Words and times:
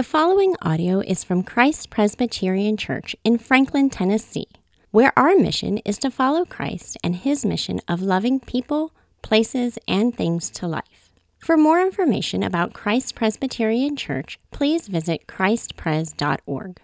The 0.00 0.04
following 0.04 0.56
audio 0.62 1.00
is 1.00 1.22
from 1.22 1.42
Christ 1.42 1.90
Presbyterian 1.90 2.78
Church 2.78 3.14
in 3.22 3.36
Franklin, 3.36 3.90
Tennessee, 3.90 4.48
where 4.92 5.12
our 5.14 5.36
mission 5.36 5.76
is 5.84 5.98
to 5.98 6.10
follow 6.10 6.46
Christ 6.46 6.96
and 7.04 7.16
his 7.16 7.44
mission 7.44 7.82
of 7.86 8.00
loving 8.00 8.40
people, 8.40 8.94
places, 9.20 9.78
and 9.86 10.16
things 10.16 10.48
to 10.52 10.66
life. 10.66 11.10
For 11.38 11.58
more 11.58 11.82
information 11.82 12.42
about 12.42 12.72
Christ 12.72 13.14
Presbyterian 13.14 13.94
Church, 13.94 14.38
please 14.50 14.88
visit 14.88 15.26
christpres.org. 15.26 16.80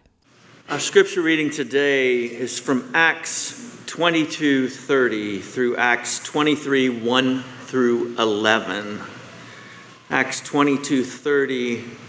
Our 0.68 0.78
scripture 0.78 1.22
reading 1.22 1.48
today 1.48 2.24
is 2.24 2.58
from 2.58 2.90
Acts 2.94 3.80
22:30 3.86 5.40
through 5.40 5.78
Acts 5.78 6.22
23 6.22 6.90
1 6.90 7.44
through 7.64 8.14
11. 8.18 9.00
Acts 10.10 10.42
22:30 10.42 12.05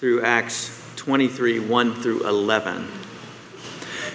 through 0.00 0.22
Acts 0.22 0.80
23 0.96 1.60
1 1.60 1.94
through 1.96 2.26
11. 2.26 2.88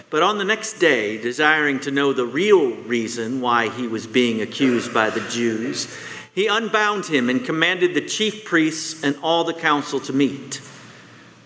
But 0.10 0.24
on 0.24 0.40
the 0.40 0.44
next 0.44 0.80
day, 0.80 1.22
desiring 1.22 1.80
to 1.82 1.92
know 1.92 2.12
the 2.12 2.26
real 2.26 2.72
reason 2.72 3.40
why 3.40 3.70
he 3.70 3.86
was 3.86 4.08
being 4.08 4.42
accused 4.42 4.92
by 4.92 5.12
the 5.12 5.20
Jews, 5.30 5.96
he 6.34 6.48
unbound 6.48 7.06
him 7.06 7.30
and 7.30 7.46
commanded 7.46 7.94
the 7.94 8.02
chief 8.02 8.46
priests 8.46 9.04
and 9.04 9.16
all 9.22 9.44
the 9.44 9.54
council 9.54 10.00
to 10.00 10.12
meet. 10.12 10.60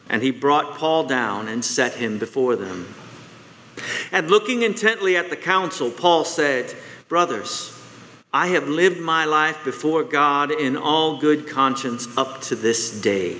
And 0.07 0.23
he 0.23 0.31
brought 0.31 0.77
Paul 0.77 1.03
down 1.03 1.49
and 1.49 1.65
set 1.65 1.95
him 1.95 2.17
before 2.17 2.55
them. 2.55 2.95
And 4.09 4.31
looking 4.31 4.61
intently 4.61 5.17
at 5.17 5.29
the 5.29 5.35
council, 5.35 5.91
Paul 5.91 6.23
said, 6.23 6.73
Brothers, 7.09 7.77
I 8.31 8.47
have 8.47 8.69
lived 8.69 9.01
my 9.01 9.25
life 9.25 9.65
before 9.65 10.05
God 10.05 10.49
in 10.49 10.77
all 10.77 11.19
good 11.19 11.45
conscience 11.45 12.07
up 12.17 12.39
to 12.43 12.55
this 12.55 13.01
day. 13.01 13.39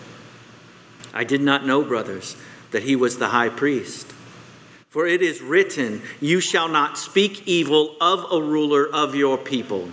I 1.13 1.23
did 1.23 1.41
not 1.41 1.65
know, 1.65 1.83
brothers, 1.83 2.35
that 2.71 2.83
he 2.83 2.95
was 2.95 3.17
the 3.17 3.29
high 3.29 3.49
priest. 3.49 4.13
For 4.89 5.07
it 5.07 5.21
is 5.21 5.41
written, 5.41 6.01
You 6.19 6.39
shall 6.41 6.67
not 6.67 6.97
speak 6.97 7.47
evil 7.47 7.95
of 8.01 8.25
a 8.31 8.41
ruler 8.41 8.87
of 8.87 9.15
your 9.15 9.37
people. 9.37 9.89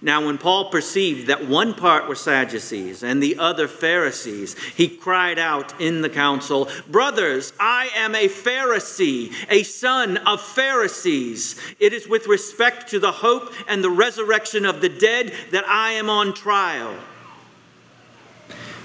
Now, 0.00 0.24
when 0.24 0.38
Paul 0.38 0.70
perceived 0.70 1.26
that 1.26 1.46
one 1.46 1.74
part 1.74 2.08
were 2.08 2.14
Sadducees 2.14 3.02
and 3.02 3.22
the 3.22 3.38
other 3.38 3.68
Pharisees, 3.68 4.56
he 4.76 4.88
cried 4.88 5.38
out 5.38 5.78
in 5.80 6.02
the 6.02 6.08
council, 6.08 6.68
Brothers, 6.88 7.52
I 7.58 7.90
am 7.94 8.14
a 8.14 8.28
Pharisee, 8.28 9.32
a 9.50 9.64
son 9.64 10.16
of 10.18 10.40
Pharisees. 10.40 11.60
It 11.80 11.92
is 11.92 12.08
with 12.08 12.26
respect 12.26 12.88
to 12.90 12.98
the 12.98 13.12
hope 13.12 13.52
and 13.66 13.82
the 13.82 13.90
resurrection 13.90 14.64
of 14.64 14.80
the 14.80 14.88
dead 14.88 15.32
that 15.50 15.68
I 15.68 15.92
am 15.92 16.08
on 16.08 16.32
trial. 16.32 16.94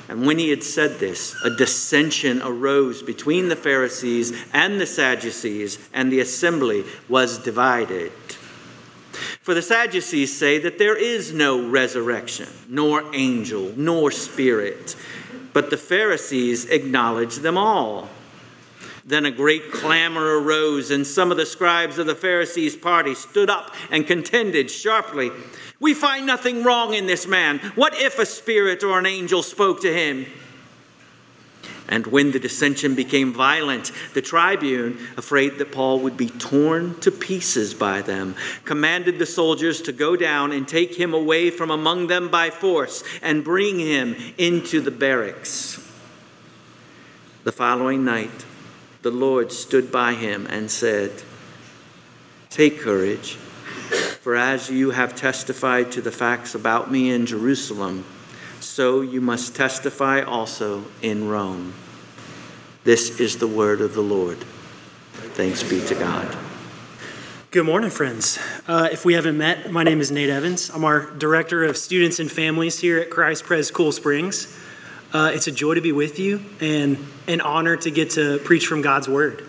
And 0.09 0.25
when 0.25 0.37
he 0.37 0.49
had 0.49 0.63
said 0.63 0.99
this, 0.99 1.35
a 1.43 1.49
dissension 1.49 2.41
arose 2.41 3.01
between 3.01 3.47
the 3.47 3.55
Pharisees 3.55 4.33
and 4.51 4.79
the 4.79 4.85
Sadducees, 4.85 5.79
and 5.93 6.11
the 6.11 6.19
assembly 6.19 6.83
was 7.07 7.37
divided. 7.37 8.11
For 9.41 9.53
the 9.53 9.61
Sadducees 9.61 10.37
say 10.37 10.57
that 10.59 10.77
there 10.77 10.97
is 10.97 11.33
no 11.33 11.69
resurrection, 11.69 12.49
nor 12.67 13.03
angel, 13.13 13.73
nor 13.75 14.11
spirit, 14.11 14.95
but 15.53 15.69
the 15.69 15.77
Pharisees 15.77 16.65
acknowledge 16.65 17.37
them 17.37 17.57
all. 17.57 18.09
Then 19.05 19.25
a 19.25 19.31
great 19.31 19.71
clamor 19.71 20.39
arose, 20.39 20.89
and 20.89 21.05
some 21.05 21.29
of 21.29 21.37
the 21.37 21.45
scribes 21.45 21.97
of 21.97 22.05
the 22.05 22.15
Pharisees' 22.15 22.77
party 22.77 23.15
stood 23.15 23.49
up 23.49 23.73
and 23.91 24.07
contended 24.07 24.71
sharply. 24.71 25.31
We 25.79 25.93
find 25.93 26.25
nothing 26.25 26.63
wrong 26.63 26.93
in 26.93 27.05
this 27.05 27.27
man. 27.27 27.59
What 27.75 27.99
if 27.99 28.17
a 28.17 28.25
spirit 28.25 28.81
or 28.83 28.97
an 28.99 29.05
angel 29.05 29.43
spoke 29.43 29.81
to 29.81 29.93
him? 29.93 30.25
And 31.89 32.07
when 32.07 32.31
the 32.31 32.39
dissension 32.39 32.95
became 32.95 33.33
violent, 33.33 33.91
the 34.13 34.21
tribune, 34.21 34.97
afraid 35.17 35.57
that 35.57 35.73
Paul 35.73 35.99
would 35.99 36.15
be 36.15 36.29
torn 36.29 36.97
to 37.01 37.11
pieces 37.11 37.73
by 37.73 38.01
them, 38.01 38.35
commanded 38.63 39.19
the 39.19 39.25
soldiers 39.25 39.81
to 39.81 39.91
go 39.91 40.15
down 40.15 40.53
and 40.53 40.65
take 40.65 40.95
him 40.95 41.13
away 41.13 41.49
from 41.49 41.69
among 41.69 42.07
them 42.07 42.29
by 42.29 42.49
force 42.49 43.03
and 43.21 43.43
bring 43.43 43.79
him 43.79 44.15
into 44.37 44.79
the 44.79 44.91
barracks. 44.91 45.77
The 47.43 47.51
following 47.51 48.05
night, 48.05 48.45
the 49.03 49.11
Lord 49.11 49.51
stood 49.51 49.91
by 49.91 50.13
him 50.13 50.47
and 50.47 50.71
said, 50.71 51.11
Take 52.49 52.79
courage. 52.79 53.35
For 53.35 54.35
as 54.35 54.69
you 54.69 54.91
have 54.91 55.13
testified 55.13 55.91
to 55.91 56.01
the 56.01 56.11
facts 56.11 56.55
about 56.55 56.89
me 56.89 57.11
in 57.11 57.25
Jerusalem, 57.25 58.05
so 58.61 59.01
you 59.01 59.19
must 59.19 59.55
testify 59.55 60.21
also 60.21 60.85
in 61.01 61.27
Rome. 61.27 61.73
This 62.85 63.19
is 63.19 63.37
the 63.37 63.47
word 63.47 63.81
of 63.81 63.93
the 63.93 64.01
Lord. 64.01 64.37
Thanks 65.35 65.63
be 65.63 65.85
to 65.87 65.95
God. 65.95 66.37
Good 67.51 67.65
morning, 67.65 67.89
friends. 67.89 68.39
Uh, 68.67 68.87
if 68.89 69.03
we 69.03 69.15
haven't 69.15 69.37
met, 69.37 69.69
my 69.69 69.83
name 69.83 69.99
is 69.99 70.11
Nate 70.11 70.29
Evans. 70.29 70.71
I'm 70.73 70.85
our 70.85 71.11
Director 71.11 71.65
of 71.65 71.75
Students 71.75 72.19
and 72.19 72.31
Families 72.31 72.79
here 72.79 72.99
at 72.99 73.09
Christ 73.09 73.43
Pres 73.43 73.69
Cool 73.69 73.91
Springs. 73.91 74.57
Uh, 75.13 75.29
it's 75.31 75.45
a 75.45 75.51
joy 75.51 75.75
to 75.75 75.81
be 75.81 75.91
with 75.91 76.17
you 76.17 76.43
and 76.59 76.97
an 77.27 77.39
honor 77.39 77.77
to 77.77 77.91
get 77.91 78.09
to 78.09 78.39
preach 78.39 78.65
from 78.65 78.81
God's 78.81 79.07
Word. 79.07 79.47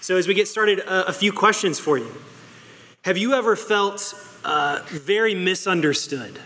So, 0.00 0.16
as 0.16 0.26
we 0.26 0.34
get 0.34 0.48
started, 0.48 0.80
uh, 0.80 1.04
a 1.06 1.12
few 1.12 1.32
questions 1.32 1.78
for 1.78 1.96
you. 1.96 2.10
Have 3.02 3.16
you 3.16 3.34
ever 3.34 3.54
felt 3.54 4.14
uh, 4.44 4.82
very 4.86 5.32
misunderstood? 5.32 6.40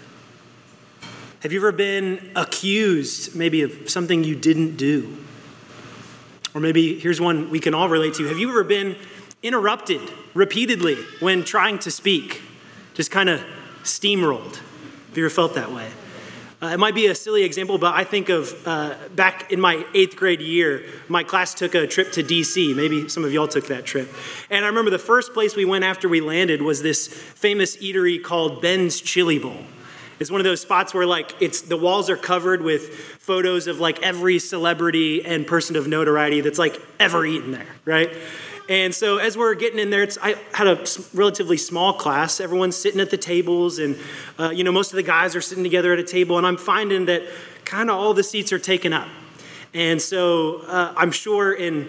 Have 1.41 1.53
you 1.53 1.59
ever 1.60 1.72
been 1.72 2.32
accused 2.37 3.34
maybe 3.34 3.62
of 3.62 3.88
something 3.88 4.25
you 4.25 4.37
didn't 4.37 4.77
do? 4.77 5.16
Or 6.54 6.60
maybe 6.60 6.98
here's 6.98 7.19
one 7.19 7.48
we 7.48 7.60
can 7.60 7.72
all 7.72 7.88
relate 7.88 8.12
to. 8.15 8.27
Have 8.27 8.38
you 8.38 8.50
ever 8.50 8.62
been 8.62 8.97
interrupted 9.42 10.03
repeatedly 10.34 10.97
when 11.21 11.44
trying 11.44 11.78
to 11.78 11.91
speak? 11.91 12.42
Just 12.92 13.10
kind 13.10 13.31
of 13.31 13.42
steamrolled. 13.84 14.56
Have 14.56 15.16
you 15.16 15.25
ever 15.25 15.34
felt 15.34 15.54
that 15.54 15.72
way? 15.72 15.88
Uh, 16.62 16.66
it 16.66 16.78
might 16.78 16.94
be 16.94 17.06
a 17.06 17.15
silly 17.15 17.43
example, 17.43 17.78
but 17.78 17.94
I 17.94 18.04
think 18.04 18.28
of 18.28 18.54
uh, 18.66 18.94
back 19.15 19.50
in 19.50 19.60
my 19.60 19.82
eighth 19.94 20.15
grade 20.15 20.43
year, 20.43 20.84
my 21.09 21.25
class 21.25 21.54
took 21.54 21.75
a 21.75 21.87
trip 21.87 22.12
to 22.12 22.22
DC. 22.22 22.76
Maybe 22.76 23.09
some 23.09 23.25
of 23.25 23.32
y'all 23.32 23.48
took 23.48 23.69
that 23.69 23.87
trip. 23.87 24.12
And 24.50 24.62
I 24.65 24.69
remember 24.69 24.91
the 24.91 24.98
first 24.98 25.32
place 25.32 25.56
we 25.56 25.65
went 25.65 25.84
after 25.84 26.06
we 26.06 26.21
landed 26.21 26.60
was 26.60 26.82
this 26.82 27.09
famous 27.09 27.78
eatery 27.78 28.22
called 28.22 28.60
Ben's 28.60 29.00
Chili 29.00 29.38
Bowl. 29.38 29.56
It's 30.19 30.31
one 30.31 30.38
of 30.38 30.44
those 30.44 30.60
spots 30.60 30.93
where 30.93 31.06
like 31.06 31.34
it's 31.41 31.62
the 31.62 31.78
walls 31.78 32.10
are 32.10 32.16
covered 32.16 32.60
with 32.60 32.94
photos 32.94 33.66
of 33.66 33.81
like 33.81 34.03
every 34.03 34.38
celebrity 34.38 35.25
and 35.25 35.47
person 35.47 35.77
of 35.77 35.88
notoriety 35.88 36.42
that's 36.42 36.59
like 36.59 36.78
ever 36.98 37.25
eaten 37.25 37.53
there, 37.53 37.75
right? 37.87 38.12
And 38.70 38.94
so 38.94 39.19
as 39.19 39.36
we're 39.36 39.56
getting 39.56 39.81
in 39.81 39.91
there, 39.91 40.06
I 40.22 40.36
had 40.53 40.69
a 40.69 40.86
relatively 41.12 41.56
small 41.56 41.92
class. 41.92 42.38
Everyone's 42.38 42.76
sitting 42.76 43.00
at 43.00 43.10
the 43.10 43.16
tables, 43.16 43.81
and 43.81 43.98
uh, 44.38 44.50
you 44.50 44.62
know 44.62 44.70
most 44.70 44.92
of 44.92 44.97
the 44.97 45.03
guys 45.03 45.34
are 45.34 45.41
sitting 45.41 45.64
together 45.64 45.92
at 45.92 45.98
a 45.98 46.04
table. 46.04 46.38
And 46.38 46.47
I'm 46.47 46.56
finding 46.56 47.06
that 47.06 47.25
kind 47.64 47.91
of 47.91 47.97
all 47.97 48.14
the 48.14 48.22
seats 48.22 48.53
are 48.53 48.60
taken 48.60 48.92
up. 48.92 49.09
And 49.74 50.00
so 50.00 50.62
uh, 50.68 50.95
I'm 50.97 51.10
sure 51.10 51.53
in 51.53 51.89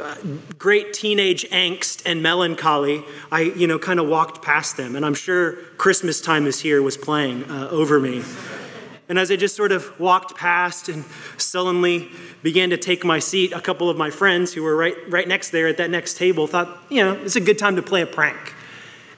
uh, 0.00 0.14
great 0.56 0.92
teenage 0.92 1.44
angst 1.50 2.02
and 2.06 2.22
melancholy, 2.22 3.02
I 3.32 3.40
you 3.40 3.66
know 3.66 3.80
kind 3.80 3.98
of 3.98 4.06
walked 4.06 4.40
past 4.40 4.76
them, 4.76 4.94
and 4.94 5.04
I'm 5.04 5.14
sure 5.14 5.54
Christmas 5.78 6.20
time 6.20 6.46
is 6.46 6.60
here 6.60 6.80
was 6.80 6.96
playing 6.96 7.50
uh, 7.50 7.70
over 7.72 7.98
me. 7.98 8.22
And 9.10 9.18
as 9.18 9.32
I 9.32 9.34
just 9.34 9.56
sort 9.56 9.72
of 9.72 9.98
walked 9.98 10.36
past 10.36 10.88
and 10.88 11.04
sullenly 11.36 12.12
began 12.44 12.70
to 12.70 12.76
take 12.76 13.04
my 13.04 13.18
seat, 13.18 13.52
a 13.52 13.60
couple 13.60 13.90
of 13.90 13.96
my 13.96 14.08
friends 14.08 14.54
who 14.54 14.62
were 14.62 14.76
right, 14.76 14.94
right 15.08 15.26
next 15.26 15.50
there 15.50 15.66
at 15.66 15.78
that 15.78 15.90
next 15.90 16.16
table 16.16 16.46
thought, 16.46 16.78
you 16.88 17.02
know, 17.02 17.14
it's 17.14 17.34
a 17.34 17.40
good 17.40 17.58
time 17.58 17.74
to 17.74 17.82
play 17.82 18.02
a 18.02 18.06
prank. 18.06 18.54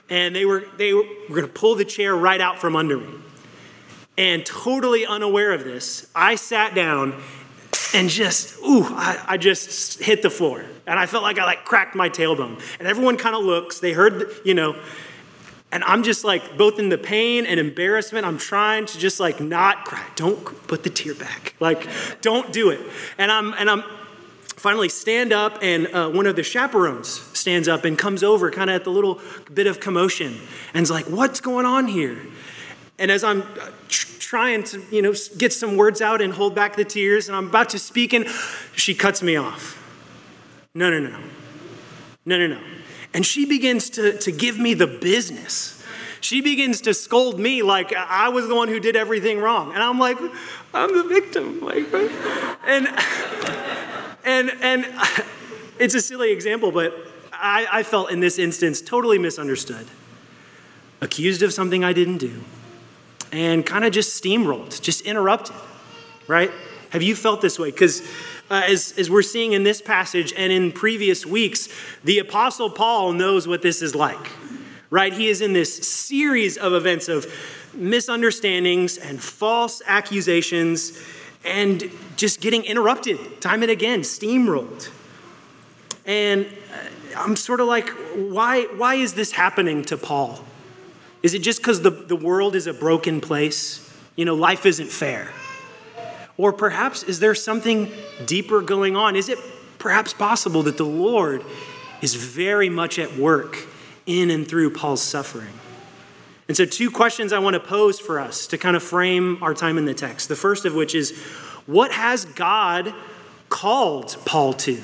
And 0.08 0.34
they 0.34 0.46
were, 0.46 0.64
they 0.78 0.94
were 0.94 1.04
going 1.28 1.42
to 1.42 1.46
pull 1.46 1.74
the 1.74 1.84
chair 1.84 2.16
right 2.16 2.40
out 2.40 2.58
from 2.58 2.74
under 2.74 2.96
me. 2.96 3.06
And 4.16 4.46
totally 4.46 5.04
unaware 5.04 5.52
of 5.52 5.62
this, 5.62 6.10
I 6.14 6.36
sat 6.36 6.74
down 6.74 7.22
and 7.92 8.08
just, 8.08 8.62
ooh, 8.62 8.84
I, 8.84 9.22
I 9.28 9.36
just 9.36 10.02
hit 10.02 10.22
the 10.22 10.30
floor. 10.30 10.64
And 10.86 10.98
I 10.98 11.04
felt 11.04 11.22
like 11.22 11.38
I 11.38 11.44
like 11.44 11.66
cracked 11.66 11.94
my 11.94 12.08
tailbone. 12.08 12.62
And 12.78 12.88
everyone 12.88 13.18
kind 13.18 13.36
of 13.36 13.44
looks, 13.44 13.80
they 13.80 13.92
heard, 13.92 14.32
you 14.42 14.54
know, 14.54 14.74
And 15.72 15.82
I'm 15.84 16.02
just 16.02 16.22
like, 16.22 16.58
both 16.58 16.78
in 16.78 16.90
the 16.90 16.98
pain 16.98 17.46
and 17.46 17.58
embarrassment, 17.58 18.26
I'm 18.26 18.36
trying 18.36 18.84
to 18.86 18.98
just 18.98 19.18
like 19.18 19.40
not 19.40 19.86
cry. 19.86 20.06
Don't 20.14 20.44
put 20.68 20.84
the 20.84 20.90
tear 20.90 21.14
back. 21.14 21.54
Like, 21.60 21.88
don't 22.20 22.52
do 22.52 22.68
it. 22.68 22.80
And 23.18 23.32
I'm, 23.32 23.54
and 23.54 23.70
I'm, 23.70 23.82
finally 24.62 24.88
stand 24.88 25.32
up 25.32 25.58
and 25.60 25.88
uh, 25.88 26.08
one 26.08 26.24
of 26.24 26.36
the 26.36 26.42
chaperones 26.44 27.08
stands 27.36 27.66
up 27.66 27.84
and 27.84 27.98
comes 27.98 28.22
over 28.22 28.48
kind 28.48 28.70
of 28.70 28.76
at 28.76 28.84
the 28.84 28.90
little 28.90 29.20
bit 29.52 29.66
of 29.66 29.80
commotion 29.80 30.38
and's 30.72 30.88
like 30.88 31.04
what's 31.06 31.40
going 31.40 31.66
on 31.66 31.88
here 31.88 32.16
and 33.00 33.10
as 33.10 33.24
i'm 33.24 33.42
uh, 33.42 33.70
tr- 33.88 34.06
trying 34.20 34.62
to 34.62 34.80
you 34.92 35.02
know 35.02 35.12
get 35.36 35.52
some 35.52 35.76
words 35.76 36.00
out 36.00 36.22
and 36.22 36.34
hold 36.34 36.54
back 36.54 36.76
the 36.76 36.84
tears 36.84 37.28
and 37.28 37.34
i'm 37.34 37.48
about 37.48 37.68
to 37.68 37.76
speak 37.76 38.12
and 38.12 38.24
she 38.76 38.94
cuts 38.94 39.20
me 39.20 39.34
off 39.34 39.76
no 40.76 40.88
no 40.88 41.00
no 41.00 41.18
no 42.24 42.38
no 42.38 42.46
no 42.46 42.60
and 43.14 43.26
she 43.26 43.44
begins 43.44 43.90
to, 43.90 44.16
to 44.18 44.32
give 44.32 44.58
me 44.58 44.74
the 44.74 44.86
business 44.86 45.82
she 46.20 46.40
begins 46.40 46.80
to 46.80 46.94
scold 46.94 47.38
me 47.38 47.62
like 47.62 47.94
i 47.94 48.28
was 48.28 48.48
the 48.48 48.54
one 48.54 48.68
who 48.68 48.80
did 48.80 48.96
everything 48.96 49.38
wrong 49.38 49.72
and 49.72 49.82
i'm 49.82 49.98
like 49.98 50.18
i'm 50.72 50.96
the 50.96 51.04
victim 51.04 51.60
like 51.60 51.92
and 52.66 52.88
and, 54.24 54.52
and 54.60 54.86
it's 55.78 55.94
a 55.94 56.00
silly 56.00 56.32
example, 56.32 56.72
but 56.72 56.94
I, 57.32 57.66
I 57.70 57.82
felt 57.82 58.10
in 58.10 58.20
this 58.20 58.38
instance 58.38 58.80
totally 58.80 59.18
misunderstood, 59.18 59.86
accused 61.00 61.42
of 61.42 61.52
something 61.52 61.84
I 61.84 61.92
didn't 61.92 62.18
do, 62.18 62.42
and 63.32 63.64
kind 63.64 63.84
of 63.84 63.92
just 63.92 64.22
steamrolled, 64.22 64.80
just 64.80 65.02
interrupted, 65.02 65.56
right? 66.26 66.50
Have 66.90 67.02
you 67.02 67.16
felt 67.16 67.40
this 67.40 67.58
way? 67.58 67.70
Because 67.70 68.06
uh, 68.52 68.62
as, 68.66 68.92
as 68.98 69.10
we're 69.10 69.22
seeing 69.22 69.54
in 69.54 69.64
this 69.64 69.80
passage 69.80 70.34
and 70.36 70.52
in 70.52 70.70
previous 70.70 71.24
weeks, 71.24 71.70
the 72.04 72.18
Apostle 72.18 72.68
Paul 72.68 73.14
knows 73.14 73.48
what 73.48 73.62
this 73.62 73.80
is 73.80 73.94
like, 73.94 74.30
right? 74.90 75.10
He 75.10 75.28
is 75.28 75.40
in 75.40 75.54
this 75.54 75.74
series 75.88 76.58
of 76.58 76.74
events 76.74 77.08
of 77.08 77.32
misunderstandings 77.72 78.98
and 78.98 79.22
false 79.22 79.80
accusations 79.86 81.00
and 81.46 81.90
just 82.16 82.42
getting 82.42 82.62
interrupted 82.64 83.40
time 83.40 83.62
and 83.62 83.70
again, 83.70 84.00
steamrolled. 84.00 84.90
And 86.04 86.44
uh, 86.44 87.18
I'm 87.20 87.36
sort 87.36 87.60
of 87.60 87.68
like, 87.68 87.88
why, 88.14 88.64
why 88.76 88.96
is 88.96 89.14
this 89.14 89.32
happening 89.32 89.82
to 89.86 89.96
Paul? 89.96 90.44
Is 91.22 91.32
it 91.32 91.38
just 91.38 91.60
because 91.60 91.80
the, 91.80 91.90
the 91.90 92.16
world 92.16 92.54
is 92.54 92.66
a 92.66 92.74
broken 92.74 93.22
place? 93.22 93.90
You 94.14 94.26
know, 94.26 94.34
life 94.34 94.66
isn't 94.66 94.90
fair. 94.90 95.30
Or 96.36 96.52
perhaps 96.52 97.02
is 97.02 97.20
there 97.20 97.34
something 97.34 97.90
deeper 98.26 98.60
going 98.60 98.96
on? 98.96 99.16
Is 99.16 99.28
it 99.28 99.38
perhaps 99.78 100.12
possible 100.12 100.62
that 100.64 100.76
the 100.76 100.86
Lord 100.86 101.44
is 102.00 102.14
very 102.14 102.68
much 102.68 102.98
at 102.98 103.16
work 103.16 103.66
in 104.06 104.30
and 104.30 104.46
through 104.46 104.70
Paul's 104.70 105.02
suffering? 105.02 105.52
And 106.48 106.56
so, 106.56 106.64
two 106.64 106.90
questions 106.90 107.32
I 107.32 107.38
want 107.38 107.54
to 107.54 107.60
pose 107.60 107.98
for 107.98 108.18
us 108.18 108.46
to 108.48 108.58
kind 108.58 108.76
of 108.76 108.82
frame 108.82 109.42
our 109.42 109.54
time 109.54 109.78
in 109.78 109.84
the 109.84 109.94
text. 109.94 110.28
The 110.28 110.36
first 110.36 110.64
of 110.64 110.74
which 110.74 110.94
is 110.94 111.16
what 111.66 111.92
has 111.92 112.24
God 112.24 112.92
called 113.48 114.16
Paul 114.24 114.52
to? 114.54 114.82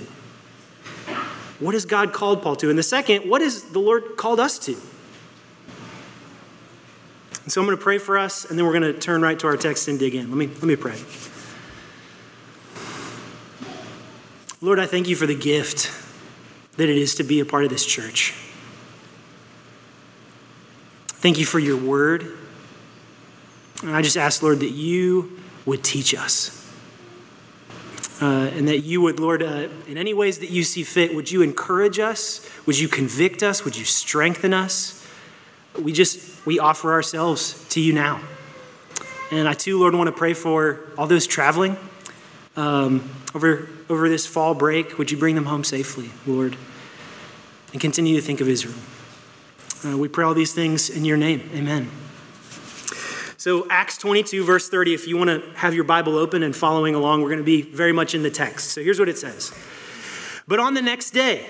What 1.58 1.74
has 1.74 1.84
God 1.84 2.12
called 2.12 2.42
Paul 2.42 2.54
to? 2.56 2.70
And 2.70 2.78
the 2.78 2.84
second, 2.84 3.28
what 3.28 3.40
has 3.42 3.64
the 3.64 3.80
Lord 3.80 4.16
called 4.16 4.38
us 4.38 4.58
to? 4.60 4.76
And 7.42 7.52
so 7.52 7.60
I'm 7.60 7.66
going 7.66 7.76
to 7.76 7.82
pray 7.82 7.98
for 7.98 8.16
us, 8.16 8.44
and 8.44 8.58
then 8.58 8.64
we're 8.66 8.78
going 8.78 8.92
to 8.92 8.98
turn 8.98 9.22
right 9.22 9.38
to 9.38 9.46
our 9.46 9.56
text 9.56 9.88
and 9.88 9.98
dig 9.98 10.14
in. 10.14 10.28
Let 10.28 10.36
me, 10.36 10.46
let 10.46 10.64
me 10.64 10.76
pray. 10.76 10.98
Lord, 14.60 14.80
I 14.80 14.86
thank 14.86 15.06
you 15.06 15.14
for 15.14 15.26
the 15.26 15.36
gift 15.36 15.92
that 16.78 16.88
it 16.88 16.96
is 16.96 17.14
to 17.16 17.22
be 17.22 17.38
a 17.38 17.44
part 17.44 17.62
of 17.62 17.70
this 17.70 17.86
church. 17.86 18.34
Thank 21.06 21.38
you 21.38 21.44
for 21.44 21.60
your 21.60 21.76
word. 21.76 22.36
And 23.82 23.94
I 23.94 24.02
just 24.02 24.16
ask, 24.16 24.42
Lord, 24.42 24.58
that 24.60 24.70
you 24.70 25.38
would 25.64 25.84
teach 25.84 26.12
us. 26.12 26.54
Uh, 28.20 28.50
and 28.52 28.66
that 28.66 28.80
you 28.80 29.00
would, 29.00 29.20
Lord, 29.20 29.44
uh, 29.44 29.68
in 29.86 29.96
any 29.96 30.12
ways 30.12 30.40
that 30.40 30.50
you 30.50 30.64
see 30.64 30.82
fit, 30.82 31.14
would 31.14 31.30
you 31.30 31.42
encourage 31.42 32.00
us? 32.00 32.44
Would 32.66 32.80
you 32.80 32.88
convict 32.88 33.44
us? 33.44 33.64
Would 33.64 33.76
you 33.76 33.84
strengthen 33.84 34.52
us? 34.52 35.06
We 35.78 35.92
just, 35.92 36.44
we 36.44 36.58
offer 36.58 36.90
ourselves 36.90 37.64
to 37.68 37.80
you 37.80 37.92
now. 37.92 38.20
And 39.30 39.46
I 39.46 39.52
too, 39.52 39.78
Lord, 39.78 39.94
want 39.94 40.08
to 40.08 40.12
pray 40.12 40.34
for 40.34 40.80
all 40.98 41.06
those 41.06 41.28
traveling 41.28 41.76
um, 42.56 43.08
over, 43.36 43.68
over 43.88 44.08
this 44.08 44.26
fall 44.26 44.54
break. 44.54 44.98
Would 44.98 45.10
you 45.10 45.16
bring 45.16 45.34
them 45.34 45.46
home 45.46 45.64
safely, 45.64 46.10
Lord? 46.26 46.56
And 47.72 47.80
continue 47.80 48.16
to 48.16 48.22
think 48.22 48.40
of 48.40 48.48
Israel. 48.48 48.74
Uh, 49.84 49.96
we 49.96 50.08
pray 50.08 50.24
all 50.24 50.34
these 50.34 50.54
things 50.54 50.90
in 50.90 51.04
your 51.04 51.16
name. 51.16 51.50
Amen. 51.54 51.90
So, 53.36 53.70
Acts 53.70 53.96
22, 53.98 54.44
verse 54.44 54.68
30, 54.68 54.94
if 54.94 55.06
you 55.06 55.16
want 55.16 55.30
to 55.30 55.58
have 55.58 55.72
your 55.72 55.84
Bible 55.84 56.16
open 56.16 56.42
and 56.42 56.56
following 56.56 56.96
along, 56.96 57.22
we're 57.22 57.28
going 57.28 57.38
to 57.38 57.44
be 57.44 57.62
very 57.62 57.92
much 57.92 58.14
in 58.14 58.24
the 58.24 58.30
text. 58.30 58.70
So, 58.70 58.82
here's 58.82 58.98
what 58.98 59.08
it 59.08 59.16
says 59.16 59.52
But 60.48 60.58
on 60.58 60.74
the 60.74 60.82
next 60.82 61.12
day, 61.12 61.46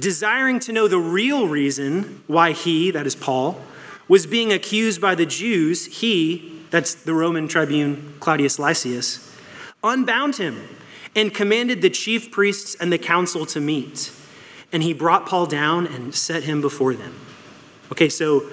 desiring 0.00 0.58
to 0.60 0.72
know 0.72 0.88
the 0.88 0.98
real 0.98 1.46
reason 1.46 2.22
why 2.26 2.52
he, 2.52 2.90
that 2.90 3.06
is 3.06 3.14
Paul, 3.14 3.60
was 4.08 4.26
being 4.26 4.52
accused 4.52 5.00
by 5.00 5.14
the 5.14 5.24
Jews, 5.24 5.86
he, 5.86 6.60
that's 6.70 6.94
the 6.94 7.14
Roman 7.14 7.46
tribune 7.46 8.14
Claudius 8.18 8.58
Lysias, 8.58 9.32
unbound 9.84 10.36
him 10.36 10.68
and 11.16 11.32
commanded 11.32 11.82
the 11.82 11.90
chief 11.90 12.30
priests 12.30 12.74
and 12.74 12.92
the 12.92 12.98
council 12.98 13.46
to 13.46 13.60
meet. 13.60 14.12
And 14.72 14.82
he 14.82 14.92
brought 14.92 15.26
Paul 15.26 15.46
down 15.46 15.86
and 15.86 16.14
set 16.14 16.44
him 16.44 16.60
before 16.60 16.94
them. 16.94 17.14
Okay, 17.92 18.08
so 18.08 18.48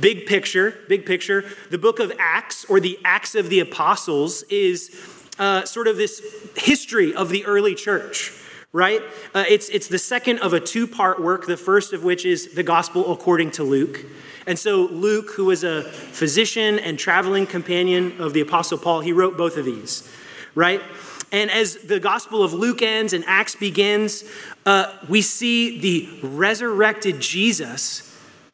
big 0.00 0.26
picture, 0.26 0.78
big 0.88 1.06
picture. 1.06 1.44
The 1.70 1.78
book 1.78 2.00
of 2.00 2.12
Acts, 2.18 2.64
or 2.64 2.80
the 2.80 2.98
Acts 3.04 3.34
of 3.34 3.48
the 3.48 3.60
Apostles, 3.60 4.42
is 4.44 4.90
uh, 5.38 5.64
sort 5.64 5.86
of 5.86 5.96
this 5.96 6.22
history 6.56 7.14
of 7.14 7.28
the 7.28 7.44
early 7.44 7.74
church, 7.74 8.32
right? 8.72 9.02
Uh, 9.34 9.44
it's, 9.48 9.68
it's 9.68 9.88
the 9.88 9.98
second 9.98 10.38
of 10.40 10.52
a 10.52 10.60
two 10.60 10.86
part 10.86 11.22
work, 11.22 11.46
the 11.46 11.56
first 11.56 11.92
of 11.92 12.02
which 12.02 12.24
is 12.24 12.54
the 12.54 12.62
gospel 12.62 13.12
according 13.12 13.50
to 13.52 13.62
Luke. 13.62 14.04
And 14.46 14.58
so, 14.58 14.82
Luke, 14.86 15.32
who 15.32 15.46
was 15.46 15.64
a 15.64 15.82
physician 15.82 16.78
and 16.78 16.98
traveling 16.98 17.46
companion 17.46 18.20
of 18.20 18.32
the 18.32 18.40
Apostle 18.40 18.78
Paul, 18.78 19.00
he 19.00 19.12
wrote 19.12 19.36
both 19.36 19.56
of 19.56 19.64
these, 19.64 20.08
right? 20.54 20.80
And 21.32 21.50
as 21.50 21.76
the 21.76 21.98
Gospel 21.98 22.42
of 22.42 22.52
Luke 22.52 22.82
ends 22.82 23.12
and 23.12 23.24
Acts 23.26 23.56
begins, 23.56 24.24
uh, 24.64 24.92
we 25.08 25.22
see 25.22 25.80
the 25.80 26.26
resurrected 26.26 27.20
Jesus 27.20 28.06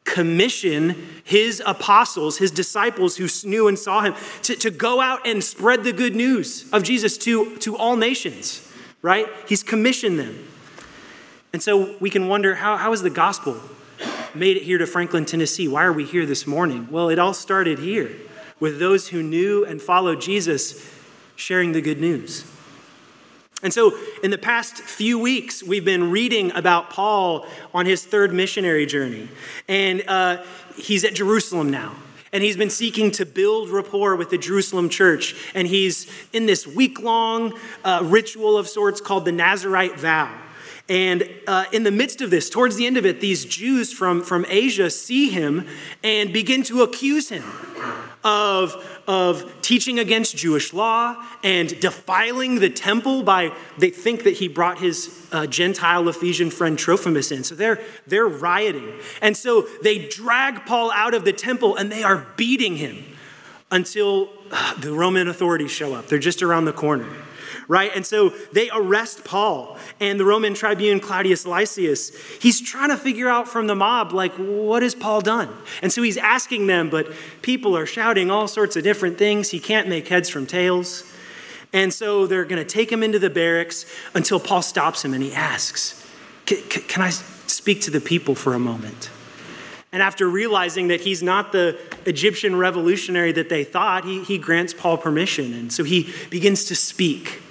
commission 0.05 0.95
his 1.23 1.63
apostles, 1.65 2.37
his 2.37 2.51
disciples 2.51 3.17
who 3.17 3.27
knew 3.47 3.67
and 3.67 3.79
saw 3.79 4.01
him, 4.01 4.13
to, 4.43 4.55
to 4.55 4.69
go 4.69 4.99
out 4.99 5.25
and 5.25 5.43
spread 5.43 5.83
the 5.83 5.93
good 5.93 6.15
news 6.15 6.69
of 6.73 6.83
Jesus 6.83 7.17
to, 7.19 7.55
to 7.57 7.77
all 7.77 7.95
nations, 7.95 8.69
right? 9.01 9.27
He's 9.47 9.63
commissioned 9.63 10.19
them. 10.19 10.47
And 11.53 11.63
so 11.63 11.95
we 11.99 12.09
can 12.09 12.27
wonder 12.27 12.55
how, 12.55 12.77
how 12.77 12.91
is 12.91 13.01
the 13.01 13.09
gospel 13.09 13.59
made 14.35 14.57
it 14.57 14.63
here 14.63 14.77
to 14.77 14.87
Franklin, 14.87 15.25
Tennessee? 15.25 15.67
Why 15.67 15.83
are 15.83 15.93
we 15.93 16.03
here 16.03 16.25
this 16.25 16.45
morning? 16.45 16.87
Well, 16.91 17.09
it 17.09 17.19
all 17.19 17.33
started 17.33 17.79
here 17.79 18.11
with 18.59 18.79
those 18.79 19.09
who 19.09 19.23
knew 19.23 19.63
and 19.63 19.81
followed 19.81 20.19
Jesus 20.19 20.91
sharing 21.35 21.71
the 21.71 21.81
good 21.81 22.01
news. 22.01 22.45
And 23.63 23.73
so, 23.73 23.97
in 24.21 24.29
the 24.29 24.37
past 24.37 24.79
few 24.79 25.17
weeks, 25.17 25.63
we've 25.63 25.85
been 25.85 26.11
reading 26.11 26.51
about 26.51 26.89
Paul 26.89 27.47
on 27.73 27.85
his 27.85 28.05
third 28.05 28.33
missionary 28.33 28.85
journey. 28.85 29.29
And 29.69 30.03
uh, 30.05 30.43
he's 30.75 31.05
at 31.05 31.15
Jerusalem 31.15 31.71
now. 31.71 31.95
And 32.33 32.43
he's 32.43 32.57
been 32.57 32.69
seeking 32.69 33.09
to 33.11 33.25
build 33.25 33.69
rapport 33.69 34.17
with 34.17 34.31
the 34.31 34.37
Jerusalem 34.37 34.89
church. 34.89 35.33
And 35.55 35.65
he's 35.65 36.11
in 36.33 36.45
this 36.45 36.67
week 36.67 36.99
long 36.99 37.57
uh, 37.85 38.01
ritual 38.03 38.57
of 38.57 38.67
sorts 38.67 38.99
called 38.99 39.23
the 39.23 39.31
Nazarite 39.31 39.97
vow. 39.97 40.37
And 40.89 41.29
uh, 41.47 41.63
in 41.71 41.83
the 41.83 41.91
midst 41.91 42.21
of 42.21 42.31
this, 42.31 42.49
towards 42.49 42.75
the 42.75 42.85
end 42.85 42.97
of 42.97 43.05
it, 43.05 43.21
these 43.21 43.45
Jews 43.45 43.93
from, 43.93 44.21
from 44.21 44.45
Asia 44.49 44.89
see 44.89 45.29
him 45.29 45.65
and 46.03 46.33
begin 46.33 46.63
to 46.63 46.81
accuse 46.81 47.29
him 47.29 47.45
of, 48.25 48.92
of 49.07 49.61
teaching 49.61 49.99
against 49.99 50.37
Jewish 50.37 50.73
law 50.73 51.23
and 51.43 51.79
defiling 51.79 52.59
the 52.59 52.69
temple 52.69 53.23
by, 53.23 53.51
they 53.77 53.89
think 53.89 54.23
that 54.23 54.35
he 54.35 54.47
brought 54.47 54.79
his 54.79 55.27
uh, 55.31 55.45
Gentile 55.47 56.07
Ephesian 56.07 56.49
friend 56.49 56.77
Trophimus 56.77 57.31
in. 57.31 57.43
So 57.43 57.55
they're, 57.55 57.79
they're 58.07 58.27
rioting. 58.27 58.93
And 59.21 59.35
so 59.35 59.67
they 59.81 60.07
drag 60.07 60.65
Paul 60.65 60.91
out 60.91 61.13
of 61.13 61.25
the 61.25 61.33
temple 61.33 61.75
and 61.75 61.91
they 61.91 62.03
are 62.03 62.27
beating 62.37 62.77
him 62.77 63.03
until 63.71 64.29
uh, 64.51 64.75
the 64.75 64.93
Roman 64.93 65.27
authorities 65.27 65.71
show 65.71 65.93
up. 65.93 66.07
They're 66.07 66.19
just 66.19 66.43
around 66.43 66.65
the 66.65 66.73
corner 66.73 67.07
right? 67.67 67.91
And 67.95 68.05
so 68.05 68.29
they 68.51 68.69
arrest 68.71 69.23
Paul 69.23 69.77
and 69.99 70.19
the 70.19 70.25
Roman 70.25 70.53
tribune 70.53 70.99
Claudius 70.99 71.45
Lysias. 71.45 72.15
He's 72.41 72.61
trying 72.61 72.89
to 72.89 72.97
figure 72.97 73.29
out 73.29 73.47
from 73.47 73.67
the 73.67 73.75
mob, 73.75 74.13
like, 74.13 74.33
what 74.33 74.83
has 74.83 74.95
Paul 74.95 75.21
done? 75.21 75.49
And 75.81 75.91
so 75.91 76.01
he's 76.01 76.17
asking 76.17 76.67
them, 76.67 76.89
but 76.89 77.11
people 77.41 77.77
are 77.77 77.85
shouting 77.85 78.31
all 78.31 78.47
sorts 78.47 78.75
of 78.75 78.83
different 78.83 79.17
things. 79.17 79.51
He 79.51 79.59
can't 79.59 79.87
make 79.87 80.07
heads 80.07 80.29
from 80.29 80.45
tails. 80.45 81.09
And 81.71 81.91
so 81.91 82.27
they're 82.27 82.45
going 82.45 82.63
to 82.63 82.69
take 82.69 82.91
him 82.91 83.01
into 83.01 83.17
the 83.17 83.29
barracks 83.29 83.85
until 84.13 84.39
Paul 84.39 84.61
stops 84.61 85.03
him 85.03 85.13
and 85.13 85.23
he 85.23 85.33
asks, 85.33 86.07
Can 86.45 87.01
I 87.01 87.09
speak 87.09 87.81
to 87.81 87.91
the 87.91 88.01
people 88.01 88.35
for 88.35 88.53
a 88.53 88.59
moment? 88.59 89.09
And 89.91 90.01
after 90.01 90.27
realizing 90.27 90.87
that 90.87 91.01
he's 91.01 91.21
not 91.21 91.51
the 91.51 91.79
Egyptian 92.07 92.55
revolutionary 92.55 93.31
that 93.33 93.49
they 93.49 93.63
thought, 93.63 94.05
he, 94.05 94.23
he 94.23 94.39
grants 94.39 94.73
Paul 94.73 94.97
permission. 94.97 95.53
And 95.53 95.71
so 95.71 95.83
he 95.83 96.11
begins 96.31 96.65
to 96.65 96.75
speak 96.75 97.41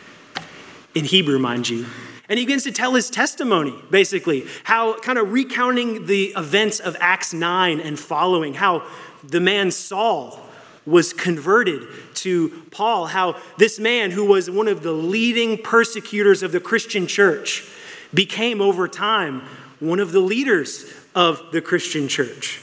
in 0.94 1.04
Hebrew, 1.04 1.38
mind 1.38 1.68
you. 1.68 1.86
And 2.28 2.38
he 2.38 2.46
begins 2.46 2.64
to 2.64 2.72
tell 2.72 2.94
his 2.94 3.10
testimony, 3.10 3.74
basically, 3.90 4.46
how 4.64 4.98
kind 5.00 5.18
of 5.18 5.32
recounting 5.32 6.06
the 6.06 6.32
events 6.36 6.80
of 6.80 6.96
Acts 7.00 7.34
9 7.34 7.80
and 7.80 7.98
following, 7.98 8.54
how 8.54 8.86
the 9.22 9.40
man 9.40 9.70
Saul 9.70 10.40
was 10.86 11.12
converted 11.12 11.82
to 12.14 12.62
Paul, 12.70 13.06
how 13.06 13.36
this 13.58 13.78
man, 13.78 14.10
who 14.10 14.24
was 14.24 14.50
one 14.50 14.68
of 14.68 14.82
the 14.82 14.92
leading 14.92 15.58
persecutors 15.58 16.42
of 16.42 16.52
the 16.52 16.60
Christian 16.60 17.06
church, 17.06 17.68
became 18.14 18.60
over 18.60 18.88
time 18.88 19.42
one 19.80 20.00
of 20.00 20.12
the 20.12 20.20
leaders 20.20 20.92
of 21.14 21.40
the 21.52 21.60
Christian 21.60 22.08
church. 22.08 22.60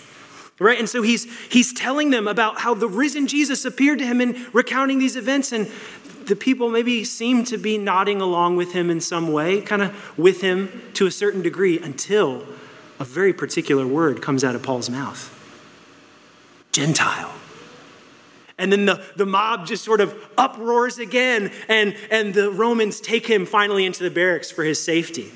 Right? 0.57 0.77
And 0.77 0.89
so 0.89 1.01
he's, 1.01 1.25
he's 1.47 1.71
telling 1.71 2.09
them 2.09 2.27
about 2.27 2.59
how 2.59 2.73
the 2.73 2.87
risen 2.87 3.27
Jesus 3.27 3.63
appeared 3.63 3.99
to 3.99 4.05
him 4.05 4.19
and 4.19 4.53
recounting 4.53 4.99
these 4.99 5.15
events. 5.15 5.53
And 5.53 5.71
the 6.29 6.35
people 6.35 6.69
maybe 6.69 7.03
seem 7.03 7.43
to 7.45 7.57
be 7.57 7.77
nodding 7.77 8.21
along 8.21 8.55
with 8.55 8.71
him 8.71 8.89
in 8.89 9.01
some 9.01 9.31
way, 9.31 9.61
kind 9.61 9.81
of 9.81 10.17
with 10.17 10.41
him 10.41 10.83
to 10.93 11.07
a 11.07 11.11
certain 11.11 11.41
degree, 11.41 11.79
until 11.79 12.45
a 12.99 13.03
very 13.03 13.33
particular 13.33 13.85
word 13.85 14.21
comes 14.21 14.43
out 14.43 14.55
of 14.55 14.63
Paul's 14.63 14.89
mouth 14.89 15.35
Gentile. 16.71 17.33
And 18.59 18.71
then 18.71 18.85
the, 18.85 19.03
the 19.15 19.25
mob 19.25 19.65
just 19.65 19.83
sort 19.83 20.01
of 20.01 20.13
uproars 20.37 20.99
again, 20.99 21.51
and, 21.67 21.95
and 22.11 22.33
the 22.33 22.51
Romans 22.51 23.01
take 23.01 23.25
him 23.25 23.45
finally 23.45 23.85
into 23.85 24.03
the 24.03 24.11
barracks 24.11 24.51
for 24.51 24.63
his 24.63 24.81
safety. 24.81 25.31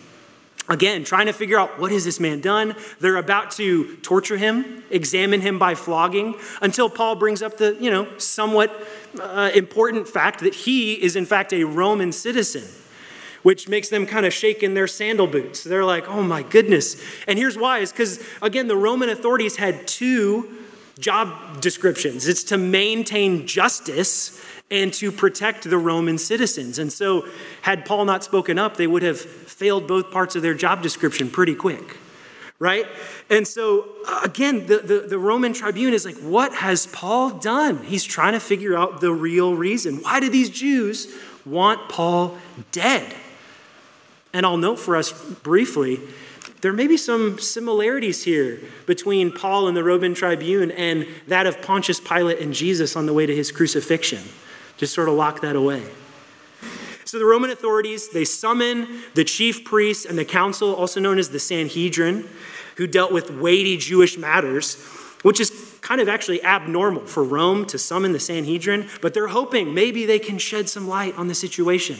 Again, 0.69 1.03
trying 1.03 1.25
to 1.25 1.33
figure 1.33 1.59
out 1.59 1.77
what 1.77 1.91
has 1.91 2.05
this 2.05 2.21
man 2.21 2.39
done. 2.39 2.75
They're 3.01 3.17
about 3.17 3.51
to 3.51 3.97
torture 3.97 4.37
him, 4.37 4.83
examine 4.89 5.41
him 5.41 5.59
by 5.59 5.75
flogging, 5.75 6.35
until 6.61 6.89
Paul 6.89 7.15
brings 7.15 7.41
up 7.41 7.57
the, 7.57 7.75
you 7.81 7.91
know, 7.91 8.07
somewhat 8.17 8.71
uh, 9.19 9.51
important 9.53 10.07
fact 10.07 10.39
that 10.39 10.55
he 10.55 10.93
is 10.93 11.17
in 11.17 11.25
fact 11.25 11.51
a 11.51 11.65
Roman 11.65 12.13
citizen, 12.13 12.63
which 13.41 13.67
makes 13.67 13.89
them 13.89 14.05
kind 14.05 14.25
of 14.25 14.31
shake 14.31 14.63
in 14.63 14.73
their 14.73 14.87
sandal 14.87 15.27
boots. 15.27 15.65
They're 15.65 15.83
like, 15.83 16.07
oh 16.07 16.23
my 16.23 16.43
goodness. 16.43 16.95
And 17.27 17.37
here's 17.37 17.57
why: 17.57 17.79
is 17.79 17.91
because 17.91 18.23
again, 18.41 18.67
the 18.67 18.77
Roman 18.77 19.09
authorities 19.09 19.57
had 19.57 19.85
two 19.85 20.49
job 20.97 21.59
descriptions. 21.59 22.25
It's 22.27 22.43
to 22.45 22.57
maintain 22.57 23.45
justice 23.47 24.41
and 24.73 24.91
to 24.91 25.11
protect 25.11 25.69
the 25.69 25.77
Roman 25.77 26.17
citizens. 26.17 26.79
And 26.79 26.91
so, 26.91 27.27
had 27.61 27.85
Paul 27.85 28.05
not 28.05 28.23
spoken 28.23 28.57
up, 28.57 28.75
they 28.75 28.87
would 28.87 29.03
have 29.03 29.21
failed 29.21 29.87
both 29.87 30.09
parts 30.09 30.35
of 30.35 30.41
their 30.41 30.55
job 30.55 30.81
description 30.81 31.29
pretty 31.29 31.53
quick, 31.53 31.97
right? 32.57 32.87
And 33.29 33.47
so, 33.47 33.87
uh, 34.07 34.21
again, 34.23 34.65
the, 34.65 34.79
the, 34.79 34.99
the, 35.01 35.19
Roman 35.19 35.53
tribune 35.53 35.93
is 35.93 36.05
like, 36.05 36.17
what 36.17 36.55
has 36.55 36.87
Paul 36.87 37.29
done? 37.37 37.83
He's 37.83 38.03
trying 38.03 38.33
to 38.33 38.39
figure 38.39 38.75
out 38.75 38.99
the 38.99 39.13
real 39.13 39.55
reason. 39.55 39.97
Why 39.97 40.19
do 40.19 40.27
these 40.27 40.49
Jews 40.49 41.13
want 41.45 41.87
Paul 41.87 42.35
dead? 42.71 43.15
And 44.33 44.43
I'll 44.43 44.57
note 44.57 44.79
for 44.79 44.95
us 44.95 45.11
briefly 45.11 45.99
there 46.61 46.73
may 46.73 46.87
be 46.87 46.97
some 46.97 47.37
similarities 47.39 48.23
here 48.23 48.59
between 48.87 49.33
Paul 49.33 49.67
and 49.67 49.77
the 49.77 49.83
Roman 49.83 50.15
tribune 50.15 50.71
and 50.71 51.05
that 51.27 51.45
of 51.45 51.61
Pontius 51.61 51.99
Pilate 51.99 52.39
and 52.39 52.53
Jesus 52.53 52.95
on 52.95 53.05
the 53.05 53.13
way 53.13 53.25
to 53.25 53.35
his 53.35 53.51
crucifixion. 53.51 54.23
Just 54.77 54.93
sort 54.93 55.07
of 55.07 55.15
lock 55.15 55.41
that 55.41 55.55
away. 55.55 55.83
So 57.05 57.19
the 57.19 57.25
Roman 57.25 57.51
authorities, 57.51 58.09
they 58.09 58.25
summon 58.25 59.03
the 59.13 59.23
chief 59.23 59.63
priests 59.63 60.05
and 60.05 60.17
the 60.17 60.25
council, 60.25 60.73
also 60.73 60.99
known 60.99 61.19
as 61.19 61.29
the 61.29 61.39
Sanhedrin, 61.39 62.27
who 62.77 62.87
dealt 62.87 63.11
with 63.11 63.29
weighty 63.29 63.77
Jewish 63.77 64.17
matters, 64.17 64.83
which 65.21 65.39
is 65.39 65.77
kind 65.81 66.01
of 66.01 66.09
actually 66.09 66.43
abnormal 66.43 67.05
for 67.05 67.23
Rome 67.23 67.65
to 67.67 67.77
summon 67.77 68.13
the 68.13 68.19
Sanhedrin, 68.19 68.89
but 69.01 69.13
they're 69.13 69.27
hoping 69.27 69.73
maybe 69.73 70.05
they 70.05 70.17
can 70.17 70.37
shed 70.39 70.69
some 70.69 70.87
light 70.87 71.15
on 71.17 71.27
the 71.27 71.35
situation. 71.35 71.97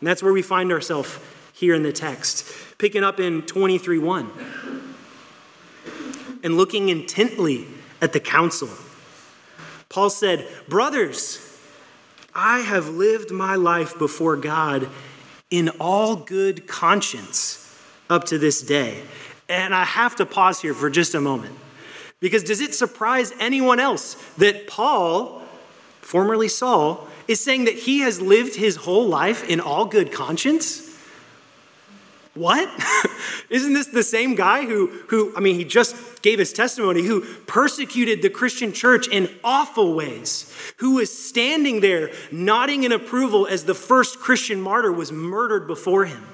And 0.00 0.06
that's 0.06 0.22
where 0.22 0.32
we 0.32 0.40
find 0.40 0.72
ourselves 0.72 1.18
here 1.52 1.74
in 1.74 1.82
the 1.82 1.92
text, 1.92 2.46
picking 2.78 3.04
up 3.04 3.20
in 3.20 3.42
23:1. 3.42 4.30
And 6.42 6.56
looking 6.56 6.88
intently 6.88 7.66
at 8.00 8.12
the 8.12 8.20
council, 8.20 8.70
Paul 9.88 10.08
said, 10.08 10.48
"Brothers, 10.68 11.40
I 12.34 12.60
have 12.60 12.88
lived 12.88 13.30
my 13.30 13.54
life 13.54 13.98
before 13.98 14.36
God 14.36 14.88
in 15.50 15.70
all 15.80 16.16
good 16.16 16.66
conscience 16.66 17.64
up 18.10 18.24
to 18.24 18.38
this 18.38 18.62
day. 18.62 19.02
And 19.48 19.74
I 19.74 19.84
have 19.84 20.16
to 20.16 20.26
pause 20.26 20.60
here 20.60 20.74
for 20.74 20.90
just 20.90 21.14
a 21.14 21.20
moment. 21.20 21.56
Because 22.20 22.42
does 22.42 22.60
it 22.60 22.74
surprise 22.74 23.32
anyone 23.40 23.80
else 23.80 24.14
that 24.36 24.66
Paul, 24.66 25.42
formerly 26.00 26.48
Saul, 26.48 27.06
is 27.28 27.42
saying 27.42 27.64
that 27.64 27.74
he 27.74 28.00
has 28.00 28.20
lived 28.20 28.56
his 28.56 28.76
whole 28.76 29.06
life 29.06 29.48
in 29.48 29.60
all 29.60 29.84
good 29.84 30.12
conscience? 30.12 30.84
What? 32.34 32.68
Isn't 33.50 33.74
this 33.74 33.86
the 33.88 34.02
same 34.02 34.34
guy 34.34 34.64
who, 34.64 34.88
who, 35.08 35.32
I 35.36 35.40
mean, 35.40 35.56
he 35.56 35.64
just 35.64 35.94
gave 36.22 36.38
his 36.38 36.52
testimony, 36.52 37.02
who 37.02 37.20
persecuted 37.46 38.22
the 38.22 38.30
Christian 38.30 38.72
church 38.72 39.08
in 39.08 39.30
awful 39.42 39.94
ways, 39.94 40.52
who 40.78 40.96
was 40.96 41.16
standing 41.16 41.80
there 41.80 42.10
nodding 42.30 42.84
in 42.84 42.92
approval 42.92 43.46
as 43.46 43.64
the 43.64 43.74
first 43.74 44.18
Christian 44.18 44.60
martyr 44.60 44.92
was 44.92 45.12
murdered 45.12 45.66
before 45.66 46.06
him? 46.06 46.26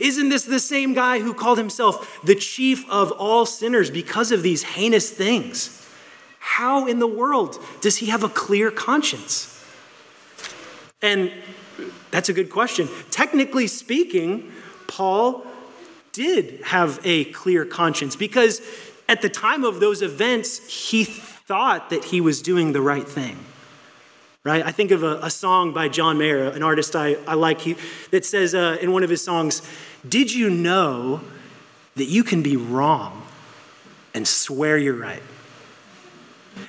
Isn't 0.00 0.28
this 0.28 0.44
the 0.44 0.60
same 0.60 0.94
guy 0.94 1.20
who 1.20 1.32
called 1.32 1.58
himself 1.58 2.20
the 2.24 2.34
chief 2.34 2.88
of 2.90 3.12
all 3.12 3.46
sinners 3.46 3.90
because 3.90 4.32
of 4.32 4.42
these 4.42 4.62
heinous 4.62 5.10
things? 5.10 5.74
How 6.38 6.86
in 6.86 6.98
the 6.98 7.06
world 7.06 7.58
does 7.80 7.98
he 7.98 8.06
have 8.06 8.24
a 8.24 8.28
clear 8.28 8.70
conscience? 8.70 9.54
And 11.00 11.30
that's 12.10 12.28
a 12.28 12.32
good 12.32 12.50
question. 12.50 12.88
Technically 13.10 13.66
speaking, 13.66 14.50
Paul 14.86 15.46
did 16.12 16.60
have 16.64 17.00
a 17.04 17.26
clear 17.26 17.64
conscience 17.64 18.16
because 18.16 18.60
at 19.08 19.22
the 19.22 19.28
time 19.28 19.64
of 19.64 19.80
those 19.80 20.02
events, 20.02 20.88
he 20.88 21.04
thought 21.04 21.90
that 21.90 22.04
he 22.04 22.20
was 22.20 22.42
doing 22.42 22.72
the 22.72 22.82
right 22.82 23.08
thing. 23.08 23.38
Right? 24.44 24.64
I 24.64 24.70
think 24.70 24.90
of 24.90 25.02
a, 25.02 25.18
a 25.22 25.30
song 25.30 25.72
by 25.72 25.88
John 25.88 26.18
Mayer, 26.18 26.44
an 26.44 26.62
artist 26.62 26.94
I, 26.94 27.16
I 27.26 27.34
like, 27.34 27.60
he, 27.60 27.76
that 28.10 28.24
says 28.24 28.54
uh, 28.54 28.78
in 28.80 28.92
one 28.92 29.02
of 29.02 29.10
his 29.10 29.22
songs, 29.22 29.62
Did 30.08 30.32
you 30.32 30.48
know 30.50 31.22
that 31.96 32.04
you 32.04 32.22
can 32.22 32.42
be 32.42 32.56
wrong 32.56 33.26
and 34.14 34.26
swear 34.26 34.78
you're 34.78 34.94
right? 34.94 35.22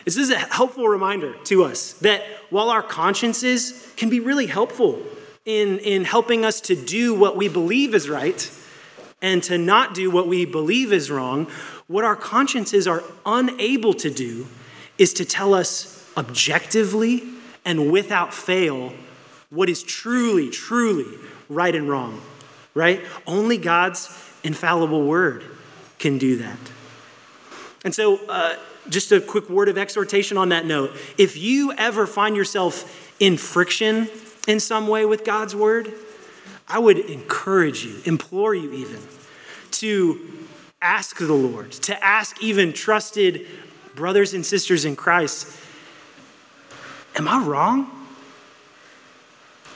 This 0.05 0.17
is 0.17 0.29
a 0.29 0.37
helpful 0.37 0.87
reminder 0.87 1.33
to 1.45 1.63
us 1.63 1.93
that 1.93 2.23
while 2.49 2.69
our 2.69 2.83
consciences 2.83 3.91
can 3.95 4.09
be 4.09 4.19
really 4.19 4.47
helpful 4.47 5.01
in, 5.45 5.79
in 5.79 6.05
helping 6.05 6.45
us 6.45 6.61
to 6.61 6.75
do 6.75 7.13
what 7.13 7.35
we 7.35 7.47
believe 7.47 7.95
is 7.95 8.09
right 8.09 8.51
and 9.21 9.43
to 9.43 9.57
not 9.57 9.93
do 9.93 10.09
what 10.09 10.27
we 10.27 10.45
believe 10.45 10.93
is 10.93 11.11
wrong, 11.11 11.47
what 11.89 12.05
our 12.05 12.15
consciences 12.15 12.87
are 12.87 13.03
unable 13.25 13.95
to 13.95 14.11
do 14.11 14.47
is 14.99 15.11
to 15.11 15.25
tell 15.25 15.55
us 15.55 16.07
objectively 16.15 17.23
and 17.65 17.91
without 17.91 18.31
fail 18.31 18.93
what 19.49 19.69
is 19.69 19.81
truly, 19.81 20.51
truly 20.51 21.17
right 21.49 21.73
and 21.73 21.89
wrong, 21.89 22.21
right? 22.75 23.01
Only 23.25 23.57
God's 23.57 24.07
infallible 24.43 25.03
word 25.03 25.43
can 25.97 26.19
do 26.19 26.37
that. 26.37 26.59
And 27.83 27.93
so, 27.93 28.19
uh, 28.27 28.55
just 28.87 29.11
a 29.11 29.19
quick 29.19 29.49
word 29.49 29.67
of 29.67 29.77
exhortation 29.77 30.37
on 30.37 30.49
that 30.49 30.65
note. 30.65 30.91
If 31.17 31.37
you 31.37 31.73
ever 31.73 32.05
find 32.05 32.35
yourself 32.35 33.11
in 33.19 33.35
friction 33.35 34.09
in 34.47 34.59
some 34.59 34.87
way 34.87 35.05
with 35.05 35.25
God's 35.25 35.55
word, 35.55 35.91
I 36.67 36.77
would 36.77 36.99
encourage 36.99 37.83
you, 37.83 37.95
implore 38.05 38.53
you 38.53 38.71
even, 38.73 38.99
to 39.71 40.38
ask 40.81 41.17
the 41.17 41.33
Lord, 41.33 41.71
to 41.71 42.03
ask 42.03 42.41
even 42.41 42.73
trusted 42.73 43.45
brothers 43.95 44.33
and 44.33 44.45
sisters 44.45 44.85
in 44.85 44.95
Christ, 44.95 45.55
Am 47.15 47.27
I 47.27 47.43
wrong? 47.43 48.07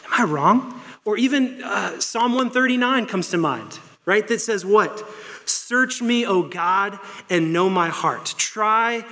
Am 0.06 0.22
I 0.22 0.24
wrong? 0.24 0.82
Or 1.04 1.18
even 1.18 1.62
uh, 1.62 2.00
Psalm 2.00 2.32
139 2.34 3.06
comes 3.06 3.30
to 3.30 3.38
mind, 3.38 3.80
right? 4.06 4.26
That 4.28 4.40
says, 4.40 4.66
What? 4.66 5.04
Search 5.46 6.02
me, 6.02 6.26
O 6.26 6.44
God, 6.44 6.98
and 7.30 7.52
know 7.52 7.70
my 7.70 7.90
heart. 7.90 8.34
Try, 8.38 9.04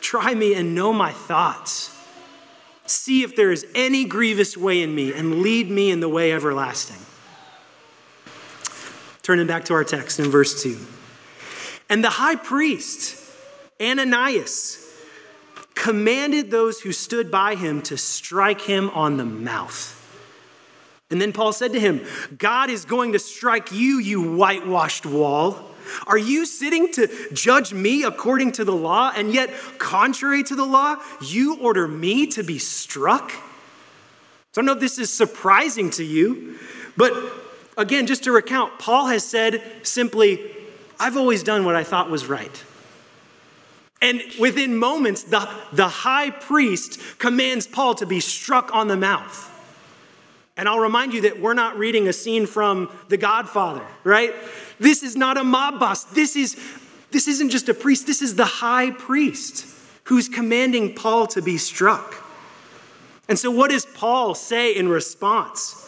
try 0.00 0.34
me 0.34 0.54
and 0.54 0.76
know 0.76 0.92
my 0.92 1.10
thoughts. 1.10 1.92
See 2.86 3.22
if 3.22 3.34
there 3.34 3.50
is 3.50 3.66
any 3.74 4.04
grievous 4.04 4.56
way 4.56 4.80
in 4.80 4.94
me 4.94 5.12
and 5.12 5.42
lead 5.42 5.68
me 5.68 5.90
in 5.90 5.98
the 5.98 6.08
way 6.08 6.32
everlasting. 6.32 7.04
Turning 9.22 9.48
back 9.48 9.64
to 9.64 9.74
our 9.74 9.82
text 9.82 10.20
in 10.20 10.30
verse 10.30 10.62
2. 10.62 10.78
And 11.88 12.02
the 12.02 12.10
high 12.10 12.36
priest, 12.36 13.22
Ananias, 13.80 14.82
commanded 15.74 16.50
those 16.50 16.80
who 16.80 16.92
stood 16.92 17.30
by 17.30 17.54
him 17.54 17.82
to 17.82 17.96
strike 17.96 18.62
him 18.62 18.90
on 18.90 19.18
the 19.18 19.24
mouth. 19.24 19.92
And 21.10 21.20
then 21.20 21.32
Paul 21.32 21.52
said 21.52 21.72
to 21.74 21.80
him, 21.80 22.04
God 22.36 22.70
is 22.70 22.84
going 22.84 23.12
to 23.12 23.18
strike 23.18 23.70
you, 23.70 23.98
you 23.98 24.36
whitewashed 24.36 25.06
wall. 25.06 25.70
Are 26.08 26.18
you 26.18 26.44
sitting 26.46 26.90
to 26.94 27.08
judge 27.32 27.72
me 27.72 28.02
according 28.02 28.52
to 28.52 28.64
the 28.64 28.74
law, 28.74 29.12
and 29.14 29.32
yet, 29.32 29.54
contrary 29.78 30.42
to 30.42 30.56
the 30.56 30.64
law, 30.64 30.96
you 31.22 31.60
order 31.60 31.86
me 31.86 32.26
to 32.28 32.42
be 32.42 32.58
struck? 32.58 33.30
So 33.30 33.36
I 33.36 34.64
don't 34.64 34.66
know 34.66 34.72
if 34.72 34.80
this 34.80 34.98
is 34.98 35.12
surprising 35.12 35.90
to 35.90 36.02
you, 36.02 36.58
but 36.96 37.12
again, 37.78 38.08
just 38.08 38.24
to 38.24 38.32
recount, 38.32 38.80
Paul 38.80 39.06
has 39.06 39.24
said 39.24 39.62
simply, 39.82 40.55
I've 40.98 41.16
always 41.16 41.42
done 41.42 41.64
what 41.64 41.76
I 41.76 41.84
thought 41.84 42.10
was 42.10 42.26
right. 42.26 42.64
And 44.02 44.22
within 44.38 44.76
moments, 44.76 45.24
the, 45.24 45.48
the 45.72 45.88
high 45.88 46.30
priest 46.30 47.00
commands 47.18 47.66
Paul 47.66 47.94
to 47.96 48.06
be 48.06 48.20
struck 48.20 48.74
on 48.74 48.88
the 48.88 48.96
mouth. 48.96 49.52
And 50.56 50.68
I'll 50.68 50.80
remind 50.80 51.12
you 51.12 51.22
that 51.22 51.40
we're 51.40 51.54
not 51.54 51.78
reading 51.78 52.08
a 52.08 52.12
scene 52.12 52.46
from 52.46 52.90
The 53.08 53.16
Godfather, 53.16 53.84
right? 54.04 54.34
This 54.78 55.02
is 55.02 55.16
not 55.16 55.36
a 55.36 55.44
mob 55.44 55.78
boss. 55.80 56.04
This 56.04 56.36
is 56.36 56.56
this 57.10 57.28
isn't 57.28 57.50
just 57.50 57.68
a 57.68 57.74
priest, 57.74 58.06
this 58.06 58.20
is 58.20 58.34
the 58.34 58.44
high 58.44 58.90
priest 58.90 59.66
who's 60.04 60.28
commanding 60.28 60.94
Paul 60.94 61.26
to 61.28 61.40
be 61.40 61.56
struck. 61.56 62.22
And 63.28 63.38
so 63.38 63.50
what 63.50 63.70
does 63.70 63.86
Paul 63.86 64.34
say 64.34 64.74
in 64.74 64.88
response? 64.88 65.85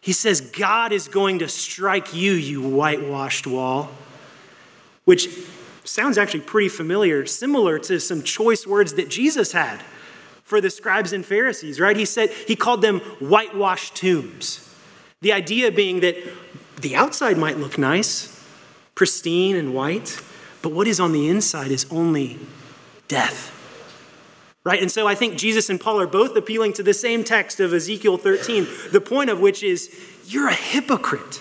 He 0.00 0.12
says, 0.12 0.40
God 0.40 0.92
is 0.92 1.08
going 1.08 1.40
to 1.40 1.48
strike 1.48 2.14
you, 2.14 2.32
you 2.32 2.62
whitewashed 2.62 3.46
wall, 3.46 3.90
which 5.04 5.28
sounds 5.84 6.16
actually 6.16 6.40
pretty 6.40 6.68
familiar, 6.68 7.26
similar 7.26 7.78
to 7.80 8.00
some 8.00 8.22
choice 8.22 8.66
words 8.66 8.94
that 8.94 9.10
Jesus 9.10 9.52
had 9.52 9.82
for 10.42 10.60
the 10.60 10.70
scribes 10.70 11.12
and 11.12 11.24
Pharisees, 11.24 11.78
right? 11.78 11.96
He 11.96 12.04
said, 12.04 12.30
he 12.30 12.56
called 12.56 12.82
them 12.82 13.00
whitewashed 13.20 13.94
tombs. 13.94 14.74
The 15.20 15.32
idea 15.32 15.70
being 15.70 16.00
that 16.00 16.16
the 16.80 16.96
outside 16.96 17.36
might 17.36 17.58
look 17.58 17.76
nice, 17.76 18.42
pristine 18.94 19.54
and 19.54 19.74
white, 19.74 20.20
but 20.62 20.72
what 20.72 20.86
is 20.86 20.98
on 20.98 21.12
the 21.12 21.28
inside 21.28 21.70
is 21.70 21.86
only 21.90 22.38
death. 23.06 23.59
Right? 24.62 24.80
And 24.80 24.90
so 24.90 25.06
I 25.08 25.14
think 25.14 25.38
Jesus 25.38 25.70
and 25.70 25.80
Paul 25.80 26.00
are 26.00 26.06
both 26.06 26.36
appealing 26.36 26.74
to 26.74 26.82
the 26.82 26.92
same 26.92 27.24
text 27.24 27.60
of 27.60 27.72
Ezekiel 27.72 28.18
13, 28.18 28.66
the 28.92 29.00
point 29.00 29.30
of 29.30 29.40
which 29.40 29.62
is 29.62 29.90
you're 30.26 30.48
a 30.48 30.54
hypocrite. 30.54 31.40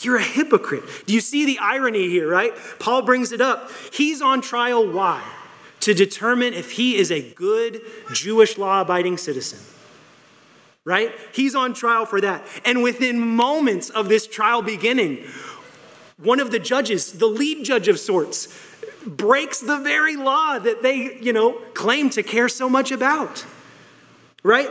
You're 0.00 0.16
a 0.16 0.22
hypocrite. 0.22 0.84
Do 1.06 1.14
you 1.14 1.20
see 1.20 1.46
the 1.46 1.58
irony 1.58 2.08
here, 2.08 2.28
right? 2.28 2.52
Paul 2.78 3.02
brings 3.02 3.32
it 3.32 3.40
up. 3.40 3.70
He's 3.92 4.20
on 4.20 4.42
trial. 4.42 4.86
Why? 4.86 5.26
To 5.80 5.94
determine 5.94 6.52
if 6.52 6.72
he 6.72 6.96
is 6.96 7.10
a 7.10 7.32
good 7.32 7.80
Jewish 8.12 8.58
law 8.58 8.82
abiding 8.82 9.16
citizen 9.16 9.58
right? 10.86 11.12
He's 11.32 11.54
on 11.54 11.74
trial 11.74 12.06
for 12.06 12.20
that. 12.22 12.46
And 12.64 12.82
within 12.82 13.18
moments 13.18 13.90
of 13.90 14.08
this 14.08 14.26
trial 14.26 14.62
beginning, 14.62 15.26
one 16.16 16.40
of 16.40 16.50
the 16.50 16.60
judges, 16.60 17.12
the 17.12 17.26
lead 17.26 17.64
judge 17.64 17.88
of 17.88 17.98
sorts, 17.98 18.46
breaks 19.06 19.60
the 19.60 19.78
very 19.78 20.16
law 20.16 20.58
that 20.58 20.82
they, 20.82 21.18
you 21.20 21.32
know, 21.32 21.52
claim 21.74 22.10
to 22.10 22.22
care 22.22 22.48
so 22.48 22.68
much 22.68 22.90
about. 22.90 23.44
Right? 24.42 24.70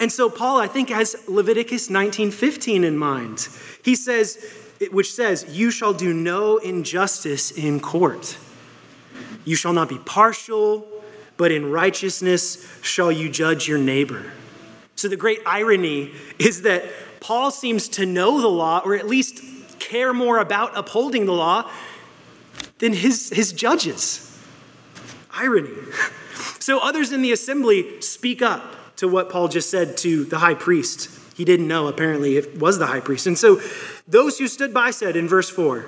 And 0.00 0.10
so 0.10 0.28
Paul, 0.28 0.58
I 0.58 0.66
think, 0.66 0.88
has 0.90 1.16
Leviticus 1.28 1.88
19:15 1.88 2.84
in 2.84 2.96
mind. 2.96 3.48
He 3.82 3.94
says, 3.94 4.38
which 4.90 5.12
says, 5.12 5.46
You 5.48 5.70
shall 5.70 5.92
do 5.92 6.12
no 6.12 6.56
injustice 6.56 7.50
in 7.50 7.80
court. 7.80 8.36
You 9.44 9.56
shall 9.56 9.72
not 9.72 9.88
be 9.88 9.98
partial, 9.98 10.86
but 11.36 11.52
in 11.52 11.70
righteousness 11.70 12.66
shall 12.82 13.12
you 13.12 13.28
judge 13.28 13.68
your 13.68 13.78
neighbor. 13.78 14.32
So 14.96 15.08
the 15.08 15.16
great 15.16 15.40
irony 15.46 16.12
is 16.38 16.62
that 16.62 16.84
Paul 17.20 17.50
seems 17.50 17.88
to 17.90 18.06
know 18.06 18.40
the 18.40 18.48
law, 18.48 18.82
or 18.84 18.94
at 18.94 19.06
least 19.06 19.42
care 19.78 20.12
more 20.12 20.38
about 20.38 20.76
upholding 20.76 21.26
the 21.26 21.32
law 21.32 21.70
than 22.82 22.92
his, 22.92 23.30
his 23.30 23.52
judges. 23.52 24.28
Irony. 25.32 25.70
So 26.58 26.80
others 26.80 27.12
in 27.12 27.22
the 27.22 27.30
assembly 27.30 28.00
speak 28.00 28.42
up 28.42 28.96
to 28.96 29.06
what 29.06 29.30
Paul 29.30 29.46
just 29.46 29.70
said 29.70 29.96
to 29.98 30.24
the 30.24 30.38
high 30.38 30.54
priest. 30.54 31.08
He 31.36 31.44
didn't 31.44 31.68
know, 31.68 31.86
apparently, 31.86 32.36
it 32.36 32.58
was 32.58 32.80
the 32.80 32.86
high 32.86 32.98
priest. 32.98 33.28
And 33.28 33.38
so 33.38 33.60
those 34.08 34.38
who 34.38 34.48
stood 34.48 34.74
by 34.74 34.90
said 34.90 35.14
in 35.14 35.28
verse 35.28 35.48
4 35.48 35.86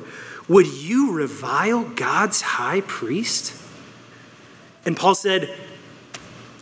Would 0.48 0.68
you 0.68 1.12
revile 1.12 1.82
God's 1.82 2.42
high 2.42 2.82
priest? 2.82 3.60
And 4.86 4.96
Paul 4.96 5.16
said, 5.16 5.52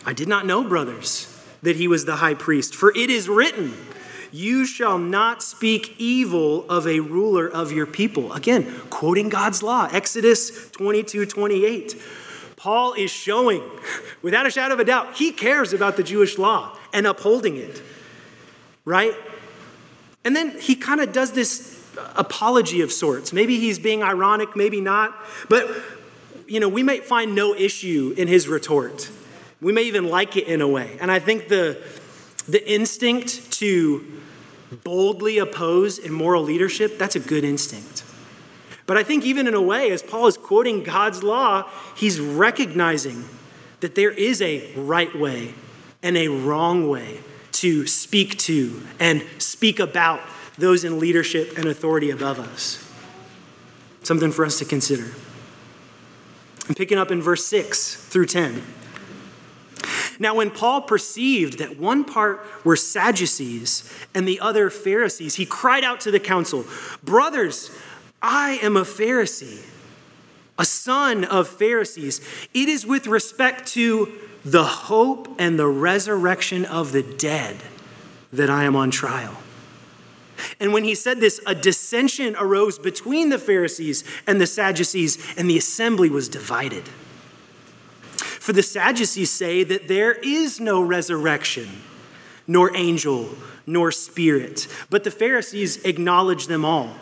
I 0.07 0.15
did 0.15 0.29
not 0.29 0.47
know, 0.47 0.65
brothers 0.65 1.29
that 1.61 1.77
he 1.77 1.87
was 1.87 2.07
the 2.07 2.17
high 2.17 2.35
priest. 2.35 2.75
For 2.75 2.91
it 2.97 3.11
is 3.11 3.29
written, 3.29 3.75
You 4.33 4.65
shall 4.65 4.99
not 4.99 5.43
speak 5.43 5.95
evil 5.99 6.69
of 6.71 6.87
a 6.87 7.01
ruler 7.01 7.47
of 7.47 7.71
your 7.71 7.87
people. 7.87 8.33
Again, 8.33 8.73
quoting 8.89 9.29
God's 9.29 9.63
law, 9.63 9.89
Exodus 9.93 10.71
22 10.71 11.27
28. 11.27 12.03
Paul 12.57 12.95
is 12.95 13.11
showing, 13.11 13.63
without 14.23 14.47
a 14.47 14.51
shadow 14.51 14.75
of 14.75 14.81
a 14.81 14.85
doubt, 14.85 15.17
he 15.17 15.33
cares 15.33 15.73
about 15.73 15.97
the 15.97 16.03
Jewish 16.03 16.39
law 16.39 16.77
and 16.93 17.07
upholding 17.07 17.57
it, 17.57 17.83
right? 18.85 19.15
And 20.25 20.35
then 20.35 20.59
he 20.59 20.77
kind 20.77 21.01
of 21.01 21.13
does 21.13 21.33
this 21.33 21.85
apology 22.17 22.81
of 22.81 22.93
sorts. 22.93 23.33
Maybe 23.33 23.59
he's 23.59 23.79
being 23.79 24.03
ironic, 24.03 24.57
maybe 24.57 24.81
not. 24.81 25.15
But, 25.49 25.69
you 26.47 26.61
know, 26.61 26.69
we 26.69 26.83
might 26.83 27.05
find 27.05 27.35
no 27.35 27.55
issue 27.55 28.15
in 28.17 28.29
his 28.29 28.49
retort. 28.49 29.11
We 29.61 29.73
may 29.73 29.83
even 29.83 30.09
like 30.09 30.37
it 30.37 30.47
in 30.47 30.61
a 30.61 30.69
way. 30.69 30.97
And 31.01 31.11
I 31.11 31.19
think 31.19 31.49
the, 31.49 31.83
the 32.49 32.71
instinct 32.71 33.53
to 33.53 34.05
boldly 34.85 35.39
oppose 35.39 35.99
immoral 35.99 36.43
leadership, 36.43 36.99
that's 36.99 37.17
a 37.17 37.21
good 37.21 37.45
instinct. 37.45 38.05
But 38.87 38.97
I 38.97 39.05
think, 39.05 39.25
even 39.25 39.47
in 39.47 39.55
a 39.55 39.63
way, 39.63 39.91
as 39.91 40.03
Paul 40.03 40.27
is 40.27 40.37
quoting 40.37 40.83
God's 40.83 41.23
law, 41.23 41.69
he's 41.97 42.21
recognizing 42.21 43.25
that 43.81 43.95
there 43.95 44.11
is 44.11 44.43
a 44.43 44.73
right 44.75 45.15
way 45.15 45.55
and 46.03 46.17
a 46.17 46.29
wrong 46.29 46.89
way 46.89 47.21
to 47.53 47.87
speak 47.87 48.39
to 48.39 48.83
and 48.99 49.25
speak 49.39 49.79
about 49.79 50.21
those 50.59 50.85
in 50.85 50.99
leadership 50.99 51.57
and 51.57 51.67
authority 51.67 52.11
above 52.11 52.39
us. 52.39 52.89
Something 54.03 54.33
for 54.33 54.45
us 54.45 54.59
to 54.59 54.65
consider. 54.65 55.13
I'm 56.69 56.75
picking 56.75 56.99
up 56.99 57.11
in 57.11 57.23
verse 57.23 57.47
6 57.47 57.95
through 57.95 58.27
10. 58.27 58.63
Now, 60.19 60.35
when 60.35 60.51
Paul 60.51 60.83
perceived 60.83 61.59
that 61.59 61.79
one 61.79 62.05
part 62.05 62.45
were 62.65 62.77
Sadducees 62.77 63.93
and 64.15 64.27
the 64.27 64.41
other 64.41 64.71
Pharisees, 64.71 65.37
he 65.37 65.47
cried 65.47 65.85
out 65.85 66.01
to 66.01 66.11
the 66.11 66.21
council 66.21 66.65
Brothers, 67.03 67.71
I 68.21 68.59
am 68.63 68.77
a 68.77 68.83
Pharisee, 68.83 69.65
a 70.59 70.65
son 70.65 71.25
of 71.25 71.49
Pharisees. 71.49 72.21
It 72.55 72.69
is 72.69 72.87
with 72.87 73.07
respect 73.07 73.67
to 73.69 74.13
the 74.45 74.65
hope 74.65 75.29
and 75.39 75.59
the 75.59 75.69
resurrection 75.69 76.65
of 76.65 76.93
the 76.93 77.03
dead 77.03 77.57
that 78.33 78.51
I 78.51 78.65
am 78.65 78.77
on 78.77 78.91
trial. 78.91 79.37
And 80.59 80.73
when 80.73 80.85
he 80.85 80.95
said 80.95 81.21
this, 81.21 81.41
a 81.47 81.55
dissension 81.55 82.35
arose 82.39 82.79
between 82.79 83.29
the 83.29 83.39
Pharisees 83.39 84.05
and 84.27 84.41
the 84.41 84.47
Sadducees, 84.47 85.19
and 85.37 85.49
the 85.49 85.59
assembly 85.59 86.11
was 86.11 86.29
divided. 86.29 86.89
For 88.43 88.53
the 88.53 88.65
Sadducees 88.65 89.31
say 89.31 89.63
that 89.63 89.87
there 89.87 90.15
is 90.15 90.59
no 90.59 90.83
resurrection, 90.83 91.69
nor 92.49 92.77
angel, 92.77 93.37
nor 93.69 93.93
spirit, 93.93 94.67
but 94.91 95.05
the 95.05 95.13
Pharisees 95.13 95.85
acknowledge 95.85 96.49
them 96.49 96.65
all. 96.65 96.97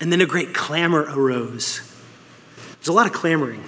And 0.00 0.10
then 0.10 0.20
a 0.20 0.26
great 0.26 0.52
clamor 0.52 1.06
arose. 1.08 1.82
There's 2.80 2.88
a 2.88 2.92
lot 2.92 3.06
of 3.06 3.12
clamoring. 3.12 3.62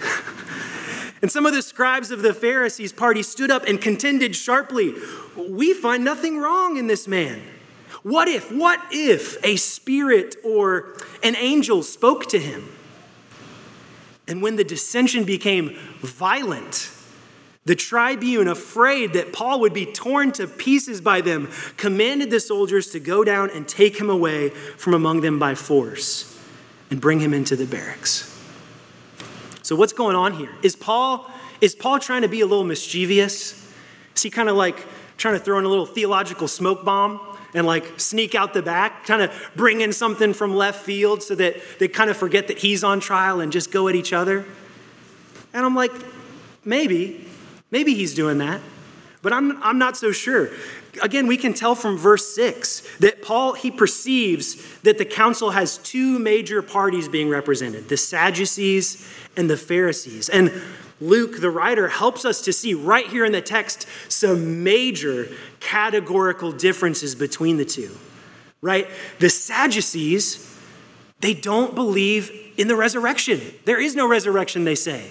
and 1.23 1.31
some 1.31 1.47
of 1.47 1.55
the 1.55 1.63
scribes 1.63 2.11
of 2.11 2.23
the 2.23 2.35
Pharisees' 2.35 2.93
party 2.93 3.23
stood 3.23 3.53
up 3.53 3.63
and 3.69 3.81
contended 3.81 4.35
sharply 4.35 4.95
We 5.37 5.73
find 5.73 6.05
nothing 6.05 6.39
wrong 6.39 6.79
in 6.79 6.89
this 6.89 7.07
man. 7.07 7.41
What 8.03 8.27
if, 8.27 8.51
what 8.51 8.81
if 8.91 9.37
a 9.45 9.55
spirit 9.55 10.35
or 10.45 10.97
an 11.23 11.37
angel 11.37 11.85
spoke 11.85 12.27
to 12.31 12.41
him? 12.41 12.69
And 14.29 14.43
when 14.43 14.57
the 14.57 14.65
dissension 14.65 15.25
became 15.25 15.77
violent, 16.01 16.91
the 17.65 17.75
tribune, 17.75 18.49
afraid 18.49 19.15
that 19.15 19.33
Paul 19.33 19.61
would 19.61 19.75
be 19.75 19.87
torn 19.87 20.33
to 20.33 20.47
pieces 20.47 21.01
by 21.01 21.21
them, 21.21 21.51
commanded 21.77 22.31
the 22.31 22.41
soldiers 22.41 22.91
to 22.93 23.01
go 23.01 23.25
down 23.25 23.51
and 23.51 23.67
take 23.67 23.99
him 23.99 24.09
away 24.09 24.51
from 24.51 24.95
among 24.95 25.23
them 25.23 25.39
by 25.39 25.55
force 25.55 26.39
and 26.91 27.01
bring 27.01 27.21
him 27.21 27.35
into 27.35 27.57
the 27.57 27.67
barracks. 27.67 28.35
So 29.63 29.77
what's 29.77 29.93
going 29.93 30.17
on 30.17 30.33
here? 30.33 30.51
Is 30.63 30.77
Paul 30.77 31.31
is 31.61 31.75
Paul 31.75 31.99
trying 31.99 32.23
to 32.23 32.29
be 32.29 32.41
a 32.41 32.47
little 32.47 32.65
mischievous? 32.65 33.71
Is 34.15 34.23
he 34.23 34.31
kind 34.31 34.49
of 34.49 34.57
like 34.57 34.87
trying 35.17 35.35
to 35.35 35.41
throw 35.41 35.59
in 35.59 35.65
a 35.65 35.69
little 35.69 35.87
theological 35.87 36.49
smoke 36.49 36.85
bomb? 36.85 37.21
And 37.55 37.67
like 37.67 37.99
sneak 37.99 38.35
out 38.35 38.55
the 38.55 38.63
back, 38.63 39.07
kind 39.07 39.23
of 39.23 39.51
bring 39.57 39.81
in 39.81 39.93
something 39.93 40.35
from 40.35 40.55
left 40.55 40.85
field 40.85 41.23
so 41.23 41.35
that 41.35 41.57
they 41.79 41.89
kind 41.89 42.11
of 42.11 42.17
forget 42.17 42.49
that 42.49 42.59
he's 42.59 42.85
on 42.85 43.01
trial 43.01 43.41
and 43.41 43.53
just 43.53 43.71
go 43.71 43.89
at 43.89 43.95
each 43.95 44.13
other. 44.13 44.45
And 45.55 45.65
I'm 45.65 45.75
like, 45.75 45.93
maybe, 46.65 47.27
maybe 47.71 47.95
he's 47.95 48.15
doing 48.15 48.39
that, 48.39 48.61
but 49.23 49.33
I'm, 49.33 49.63
I'm 49.63 49.79
not 49.79 49.97
so 49.97 50.13
sure. 50.13 50.51
again, 51.03 51.27
we 51.27 51.37
can 51.37 51.55
tell 51.55 51.75
from 51.75 51.97
verse 51.97 52.35
6 52.35 52.99
that 52.99 53.23
Paul, 53.23 53.55
he 53.55 53.71
perceives 53.71 54.79
that 54.81 54.99
the 54.99 55.05
council 55.05 55.51
has 55.51 55.79
two 55.79 56.19
major 56.19 56.63
parties 56.63 57.09
being 57.09 57.29
represented 57.29 57.89
the 57.89 57.97
Sadducees 57.97 59.09
and 59.37 59.49
the 59.49 59.57
Pharisees. 59.57 60.29
And 60.29 60.53
Luke, 61.01 61.41
the 61.41 61.51
writer, 61.51 61.89
helps 61.89 62.25
us 62.25 62.41
to 62.43 62.53
see 62.53 62.75
right 62.75 63.07
here 63.07 63.25
in 63.25 63.33
the 63.33 63.41
text 63.41 63.87
some 64.09 64.65
major 64.65 65.29
categorical 65.61 66.53
differences 66.53 67.15
between 67.15 67.57
the 67.57 67.65
two. 67.65 67.97
Right? 68.61 68.89
The 69.21 69.31
Sadducees, 69.31 70.59
they 71.21 71.35
don't 71.35 71.75
believe 71.75 72.31
in 72.57 72.67
the 72.69 72.77
resurrection. 72.77 73.41
There 73.65 73.81
is 73.81 73.95
no 73.95 74.09
resurrection, 74.09 74.65
they 74.65 74.75
say, 74.75 75.11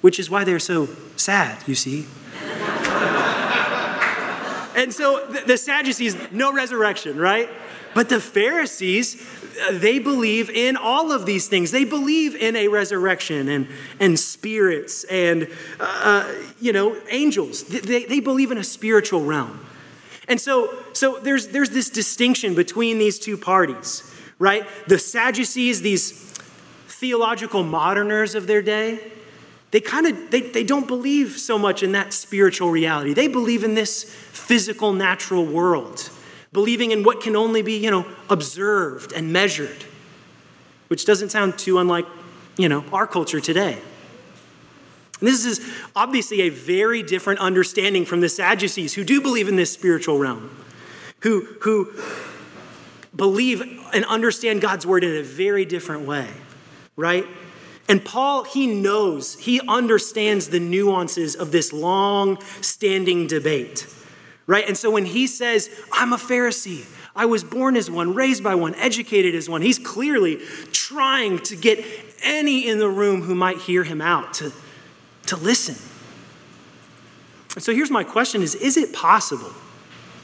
which 0.00 0.20
is 0.20 0.30
why 0.30 0.44
they're 0.44 0.60
so 0.60 0.88
sad, 1.16 1.66
you 1.66 1.74
see. 1.74 2.06
And 4.76 4.92
so 4.92 5.26
the 5.26 5.56
Sadducees, 5.56 6.16
no 6.30 6.52
resurrection, 6.52 7.18
right? 7.18 7.48
But 7.94 8.08
the 8.08 8.20
Pharisees, 8.20 9.24
they 9.70 9.98
believe 9.98 10.50
in 10.50 10.76
all 10.76 11.12
of 11.12 11.26
these 11.26 11.46
things. 11.46 11.70
They 11.70 11.84
believe 11.84 12.34
in 12.34 12.56
a 12.56 12.68
resurrection 12.68 13.48
and, 13.48 13.68
and 14.00 14.18
spirits 14.18 15.04
and, 15.04 15.48
uh, 15.78 16.32
you 16.60 16.72
know, 16.72 17.00
angels. 17.08 17.62
They, 17.64 18.04
they 18.04 18.20
believe 18.20 18.50
in 18.50 18.58
a 18.58 18.64
spiritual 18.64 19.24
realm. 19.24 19.64
And 20.26 20.40
so, 20.40 20.76
so 20.92 21.18
there's, 21.20 21.48
there's 21.48 21.70
this 21.70 21.90
distinction 21.90 22.54
between 22.54 22.98
these 22.98 23.18
two 23.18 23.36
parties, 23.36 24.12
right? 24.38 24.66
The 24.88 24.98
Sadducees, 24.98 25.82
these 25.82 26.12
theological 26.88 27.62
moderners 27.62 28.34
of 28.34 28.46
their 28.46 28.62
day, 28.62 29.12
they 29.74 29.80
kind 29.80 30.06
of 30.06 30.30
they, 30.30 30.40
they 30.40 30.62
don't 30.62 30.86
believe 30.86 31.32
so 31.32 31.58
much 31.58 31.82
in 31.82 31.92
that 31.92 32.12
spiritual 32.12 32.70
reality 32.70 33.12
they 33.12 33.28
believe 33.28 33.64
in 33.64 33.74
this 33.74 34.04
physical 34.04 34.92
natural 34.92 35.44
world 35.44 36.10
believing 36.54 36.92
in 36.92 37.02
what 37.02 37.20
can 37.20 37.36
only 37.36 37.60
be, 37.60 37.76
you 37.76 37.90
know, 37.90 38.06
observed 38.30 39.12
and 39.12 39.30
measured, 39.30 39.84
which 40.86 41.04
doesn't 41.04 41.30
sound 41.30 41.58
too 41.58 41.78
unlike, 41.78 42.06
you 42.56 42.68
know, 42.68 42.84
our 42.92 43.08
culture 43.08 43.40
today. 43.40 43.76
And 45.18 45.28
this 45.28 45.44
is 45.44 45.60
obviously 45.96 46.42
a 46.42 46.50
very 46.50 47.02
different 47.02 47.40
understanding 47.40 48.04
from 48.04 48.20
the 48.20 48.28
Sadducees 48.28 48.94
who 48.94 49.02
do 49.02 49.20
believe 49.20 49.48
in 49.48 49.56
this 49.56 49.72
spiritual 49.72 50.18
realm, 50.18 50.56
who, 51.20 51.40
who 51.62 51.92
believe 53.16 53.60
and 53.92 54.04
understand 54.04 54.60
God's 54.60 54.86
word 54.86 55.02
in 55.02 55.16
a 55.16 55.22
very 55.24 55.64
different 55.64 56.06
way, 56.06 56.28
right? 56.94 57.26
And 57.88 58.04
Paul, 58.04 58.44
he 58.44 58.66
knows, 58.66 59.34
he 59.36 59.60
understands 59.68 60.48
the 60.48 60.60
nuances 60.60 61.34
of 61.34 61.52
this 61.52 61.72
long 61.72 62.40
standing 62.62 63.26
debate 63.26 63.86
right? 64.46 64.66
And 64.66 64.76
so 64.76 64.90
when 64.90 65.06
he 65.06 65.26
says, 65.26 65.70
I'm 65.92 66.12
a 66.12 66.16
Pharisee, 66.16 66.86
I 67.16 67.26
was 67.26 67.44
born 67.44 67.76
as 67.76 67.90
one, 67.90 68.14
raised 68.14 68.42
by 68.42 68.54
one, 68.54 68.74
educated 68.74 69.34
as 69.34 69.48
one, 69.48 69.62
he's 69.62 69.78
clearly 69.78 70.36
trying 70.72 71.38
to 71.40 71.56
get 71.56 71.84
any 72.22 72.68
in 72.68 72.78
the 72.78 72.88
room 72.88 73.22
who 73.22 73.34
might 73.34 73.58
hear 73.58 73.84
him 73.84 74.00
out 74.00 74.34
to, 74.34 74.52
to 75.26 75.36
listen. 75.36 75.76
And 77.54 77.62
so 77.62 77.72
here's 77.72 77.90
my 77.90 78.04
question 78.04 78.42
is, 78.42 78.54
is 78.54 78.76
it 78.76 78.92
possible? 78.92 79.52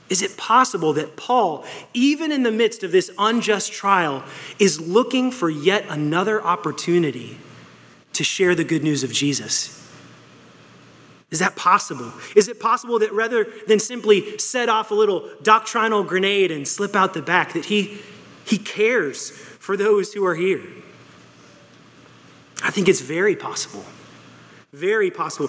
Is 0.09 0.23
it 0.23 0.37
possible 0.37 0.93
that 0.95 1.17
Paul, 1.17 1.65
even 1.95 2.33
in 2.33 2.43
the 2.43 2.51
midst 2.51 2.83
of 2.83 2.91
this 2.91 3.13
unjust 3.17 3.73
trial, 3.73 4.25
is 4.59 4.81
looking 4.81 5.31
for 5.31 5.49
yet 5.49 5.85
another 5.89 6.43
opportunity 6.43 7.39
to 8.21 8.25
share 8.25 8.55
the 8.55 8.65
good 8.65 8.85
news 8.85 9.03
of 9.03 9.11
Jesus? 9.11 9.75
Is 11.31 11.39
that 11.39 11.57
possible? 11.57 12.13
Is 12.37 12.49
it 12.49 12.61
possible 12.61 12.99
that 12.99 13.11
rather 13.15 13.47
than 13.67 13.79
simply 13.79 14.37
set 14.37 14.69
off 14.69 14.91
a 14.91 14.95
little 14.95 15.27
doctrinal 15.43 16.05
grenade 16.05 16.51
and 16.51 16.69
slip 16.69 16.95
out 16.95 17.15
the 17.15 17.23
back, 17.23 17.55
that 17.55 17.65
he, 17.65 17.99
he 18.45 18.59
cares 18.59 19.31
for 19.31 19.75
those 19.75 20.13
who 20.13 20.27
are 20.27 20.35
here? 20.35 20.61
I 22.63 22.71
think 22.71 22.89
it's 22.89 23.01
very 23.01 23.37
possible. 23.37 23.87
Very 24.75 25.11
possible. 25.11 25.49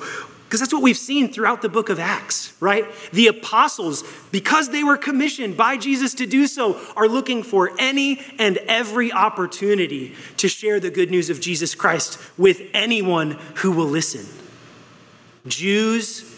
Because 0.52 0.60
that's 0.60 0.74
what 0.74 0.84
we've 0.84 0.98
seen 0.98 1.32
throughout 1.32 1.62
the 1.62 1.70
book 1.70 1.88
of 1.88 1.98
Acts, 1.98 2.52
right? 2.60 2.86
The 3.14 3.28
apostles, 3.28 4.04
because 4.34 4.68
they 4.68 4.84
were 4.84 4.98
commissioned 4.98 5.56
by 5.56 5.78
Jesus 5.78 6.14
to 6.16 6.26
do 6.26 6.46
so, 6.46 6.78
are 6.98 7.08
looking 7.08 7.42
for 7.42 7.72
any 7.80 8.20
and 8.38 8.58
every 8.68 9.14
opportunity 9.14 10.14
to 10.36 10.50
share 10.50 10.82
the 10.82 10.90
good 10.90 11.10
news 11.10 11.30
of 11.30 11.40
Jesus 11.40 11.74
Christ 11.74 12.20
with 12.38 12.64
anyone 12.74 13.40
who 13.60 13.72
will 13.72 13.86
listen. 13.86 14.26
Jews, 15.48 16.30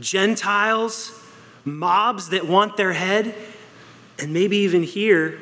Gentiles, 0.00 1.22
mobs 1.66 2.30
that 2.30 2.46
want 2.46 2.78
their 2.78 2.94
head, 2.94 3.34
and 4.18 4.32
maybe 4.32 4.56
even 4.56 4.82
here, 4.82 5.38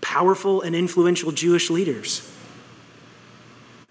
powerful 0.00 0.62
and 0.62 0.76
influential 0.76 1.32
Jewish 1.32 1.70
leaders. 1.70 2.32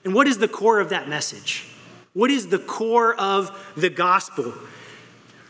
And 0.06 0.14
what 0.14 0.26
is 0.26 0.38
the 0.38 0.48
core 0.48 0.80
of 0.80 0.88
that 0.88 1.10
message? 1.10 1.68
What 2.14 2.32
is 2.32 2.48
the 2.48 2.60
core 2.60 3.16
of 3.16 3.74
the 3.76 3.90
gospel? 3.90 4.54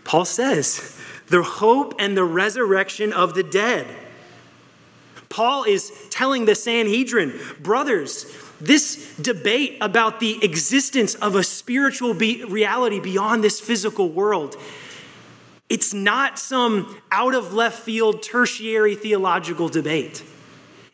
Paul 0.03 0.25
says, 0.25 0.97
the 1.27 1.43
hope 1.43 1.95
and 1.99 2.15
the 2.15 2.23
resurrection 2.23 3.13
of 3.13 3.33
the 3.33 3.43
dead. 3.43 3.87
Paul 5.29 5.63
is 5.63 5.91
telling 6.09 6.45
the 6.45 6.55
Sanhedrin, 6.55 7.39
brothers, 7.61 8.25
this 8.59 9.15
debate 9.17 9.77
about 9.81 10.19
the 10.19 10.43
existence 10.43 11.15
of 11.15 11.35
a 11.35 11.43
spiritual 11.43 12.13
be- 12.13 12.43
reality 12.43 12.99
beyond 12.99 13.43
this 13.43 13.59
physical 13.59 14.09
world, 14.09 14.57
it's 15.69 15.93
not 15.93 16.37
some 16.37 17.01
out 17.11 17.33
of 17.33 17.53
left 17.53 17.79
field 17.79 18.21
tertiary 18.21 18.93
theological 18.93 19.69
debate. 19.69 20.21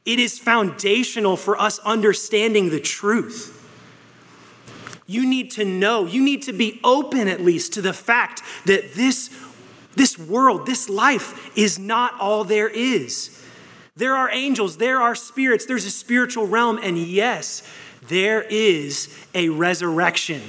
It 0.06 0.20
is 0.20 0.38
foundational 0.38 1.36
for 1.36 1.60
us 1.60 1.80
understanding 1.80 2.70
the 2.70 2.80
truth. 2.80 3.57
You 5.08 5.26
need 5.26 5.52
to 5.52 5.66
know, 5.66 6.06
you 6.06 6.22
need 6.22 6.44
to 6.44 6.54
be 6.54 6.80
open 6.84 7.30
at 7.30 7.42
least 7.42 7.74
to 7.74 7.82
the 7.82 7.94
fact 7.94 8.44
that 8.66 8.94
this, 8.94 9.30
this 9.96 10.20
world, 10.20 10.66
this 10.66 10.90
life 10.90 11.58
is 11.58 11.80
not 11.80 12.14
all 12.20 12.44
there 12.44 12.68
is. 12.68 13.34
There 13.96 14.16
are 14.16 14.30
angels, 14.30 14.78
there 14.78 15.02
are 15.02 15.16
spirits, 15.16 15.66
there's 15.66 15.86
a 15.86 15.92
spiritual 15.92 16.46
realm, 16.46 16.78
and 16.84 16.98
yes, 16.98 17.64
there 18.08 18.42
is 18.44 19.18
a 19.34 19.50
resurrection, 19.50 20.42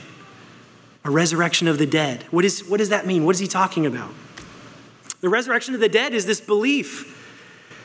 a 1.05 1.11
resurrection 1.11 1.69
of 1.69 1.79
the 1.79 1.87
dead. 1.87 2.25
What, 2.31 2.45
is, 2.45 2.69
what 2.69 2.79
does 2.79 2.91
that 2.91 3.07
mean? 3.07 3.25
What 3.25 3.37
is 3.37 3.41
he 3.41 3.47
talking 3.47 3.87
about? 3.87 4.11
The 5.21 5.29
resurrection 5.29 5.75
of 5.75 5.81
the 5.81 5.89
dead 5.89 6.15
is 6.15 6.27
this 6.27 6.41
belief 6.41 7.15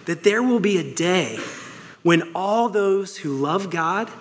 that 0.05 0.23
there 0.23 0.43
will 0.43 0.59
be 0.59 0.77
a 0.77 0.93
day 0.95 1.39
when 2.01 2.31
all 2.35 2.67
those 2.67 3.17
who 3.17 3.31
love 3.31 3.69
God 3.69 4.11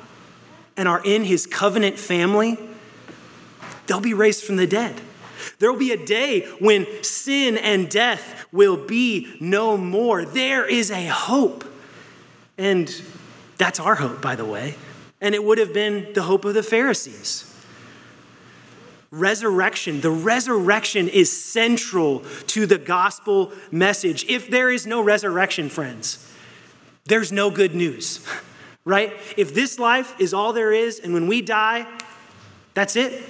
and 0.77 0.89
are 0.89 1.03
in 1.05 1.25
his 1.25 1.47
covenant 1.47 1.99
family, 1.99 2.59
they'll 3.87 4.01
be 4.01 4.15
raised 4.15 4.45
from 4.45 4.57
the 4.57 4.67
dead. 4.67 5.01
There 5.59 5.71
will 5.71 5.79
be 5.79 5.93
a 5.93 6.05
day 6.05 6.47
when 6.61 6.87
sin 7.03 7.57
and 7.57 7.89
death 7.89 8.47
will 8.53 8.77
be 8.77 9.37
no 9.41 9.77
more. 9.77 10.25
There 10.25 10.67
is 10.67 10.91
a 10.91 11.07
hope. 11.07 11.65
And 12.59 13.03
that's 13.59 13.81
our 13.81 13.97
hope, 13.97 14.21
by 14.21 14.37
the 14.37 14.45
way. 14.45 14.77
And 15.21 15.35
it 15.35 15.45
would 15.45 15.59
have 15.59 15.73
been 15.73 16.13
the 16.15 16.23
hope 16.23 16.45
of 16.45 16.55
the 16.55 16.63
Pharisees. 16.63 17.49
Resurrection, 19.11 20.01
the 20.01 20.11
resurrection 20.11 21.09
is 21.09 21.31
central 21.31 22.21
to 22.49 22.67
the 22.67 22.79
gospel 22.79 23.53
message. 23.71 24.25
If 24.29 24.49
there 24.49 24.71
is 24.71 24.87
no 24.87 25.03
resurrection, 25.03 25.69
friends, 25.69 26.29
there's 27.05 27.31
no 27.31 27.51
good 27.51 27.75
news, 27.75 28.27
right? 28.85 29.13
If 29.37 29.55
this 29.55 29.79
life 29.79 30.15
is 30.19 30.35
all 30.35 30.53
there 30.53 30.73
is, 30.73 30.99
and 30.99 31.15
when 31.15 31.27
we 31.27 31.43
die, 31.43 31.87
that's 32.75 32.97
it, 32.97 33.23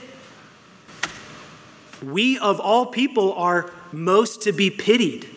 we 2.02 2.38
of 2.38 2.60
all 2.60 2.86
people 2.86 3.34
are 3.34 3.70
most 3.92 4.42
to 4.42 4.52
be 4.52 4.70
pitied. 4.70 5.28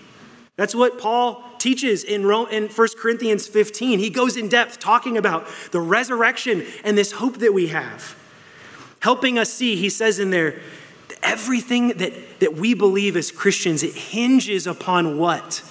That's 0.56 0.74
what 0.74 0.98
Paul 0.98 1.44
teaches 1.60 2.04
in, 2.04 2.26
Rome, 2.26 2.48
in 2.50 2.70
1 2.70 2.88
Corinthians 2.98 3.48
15. 3.48 4.00
He 4.00 4.10
goes 4.10 4.38
in 4.38 4.48
depth 4.48 4.80
talking 4.80 5.18
about 5.18 5.48
the 5.72 5.82
resurrection 5.82 6.66
and 6.84 6.98
this 6.98 7.14
hope 7.14 7.40
that 7.40 7.54
we 7.54 7.68
have. 7.68 8.16
Helping 9.02 9.38
us 9.38 9.52
see, 9.52 9.76
he 9.76 9.90
says 9.90 10.20
in 10.20 10.30
there, 10.30 10.60
everything 11.22 11.90
that, 11.90 12.40
that 12.40 12.56
we 12.56 12.74
believe 12.74 13.18
as 13.18 13.32
Christians, 13.32 13.84
it 13.84 13.94
hinges 13.94 14.66
upon 14.66 15.18
what? 15.18 15.64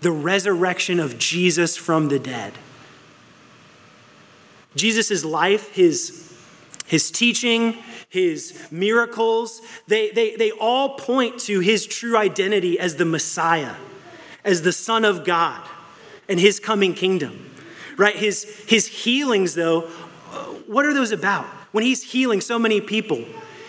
The 0.00 0.10
resurrection 0.10 0.98
of 0.98 1.18
Jesus 1.18 1.76
from 1.76 2.08
the 2.08 2.18
dead. 2.18 2.54
Jesus' 4.74 5.24
life, 5.24 5.74
his, 5.74 6.32
his 6.86 7.10
teaching, 7.10 7.76
his 8.08 8.68
miracles, 8.70 9.60
they, 9.86 10.10
they, 10.10 10.36
they 10.36 10.50
all 10.52 10.96
point 10.96 11.38
to 11.40 11.60
his 11.60 11.86
true 11.86 12.16
identity 12.16 12.78
as 12.78 12.96
the 12.96 13.04
Messiah, 13.04 13.74
as 14.44 14.62
the 14.62 14.72
Son 14.72 15.04
of 15.04 15.24
God, 15.24 15.66
and 16.28 16.38
his 16.38 16.60
coming 16.60 16.94
kingdom. 16.94 17.50
Right? 17.96 18.16
His, 18.16 18.44
his 18.66 18.86
healings, 18.86 19.54
though, 19.54 19.88
uh, 20.30 20.44
what 20.66 20.86
are 20.86 20.94
those 20.94 21.12
about? 21.12 21.44
When 21.72 21.84
he's 21.84 22.02
healing 22.02 22.40
so 22.40 22.58
many 22.58 22.80
people, 22.80 23.24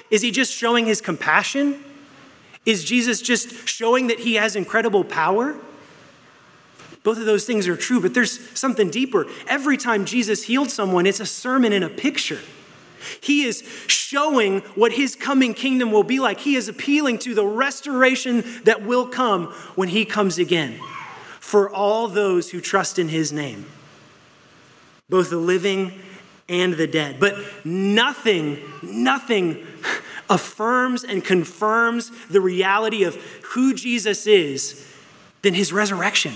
is 0.10 0.22
he 0.22 0.32
just 0.32 0.54
showing 0.54 0.86
his 0.86 1.02
compassion? 1.02 1.84
Is 2.66 2.84
Jesus 2.84 3.22
just 3.22 3.68
showing 3.68 4.08
that 4.08 4.20
he 4.20 4.36
has 4.36 4.56
incredible 4.56 5.04
power? 5.04 5.56
Both 7.04 7.18
of 7.18 7.26
those 7.26 7.46
things 7.46 7.68
are 7.68 7.76
true, 7.76 8.00
but 8.02 8.14
there's 8.14 8.40
something 8.58 8.90
deeper. 8.90 9.28
Every 9.48 9.78
time 9.78 10.06
Jesus 10.06 10.44
healed 10.44 10.72
someone, 10.72 11.06
it's 11.06 11.20
a 11.20 11.26
sermon 11.26 11.74
and 11.74 11.84
a 11.84 11.90
picture. 11.90 12.40
He 13.20 13.44
is 13.44 13.62
showing 13.88 14.62
what 14.76 14.94
his 14.94 15.16
coming 15.16 15.54
kingdom 15.54 15.92
will 15.92 16.04
be 16.04 16.20
like. 16.20 16.40
He 16.40 16.56
is 16.56 16.70
appealing 16.70 17.20
to 17.20 17.36
the 17.36 17.46
restoration 17.46 18.44
that 18.64 18.84
will 18.84 19.08
come 19.08 19.48
when 19.76 19.90
he 19.90 20.06
comes 20.06 20.38
again 20.38 20.80
for 21.42 21.70
all 21.70 22.08
those 22.08 22.52
who 22.52 22.62
trust 22.62 22.98
in 22.98 23.10
his 23.10 23.34
name, 23.34 23.66
both 25.10 25.30
the 25.30 25.38
living 25.38 26.00
and 26.48 26.74
the 26.74 26.88
dead. 26.88 27.20
But 27.20 27.36
nothing, 27.66 28.60
nothing 28.82 29.68
affirms 30.30 31.04
and 31.04 31.24
confirms 31.24 32.12
the 32.28 32.40
reality 32.40 33.04
of 33.04 33.16
who 33.44 33.74
Jesus 33.74 34.26
is 34.26 34.90
than 35.42 35.54
his 35.54 35.74
resurrection. 35.74 36.34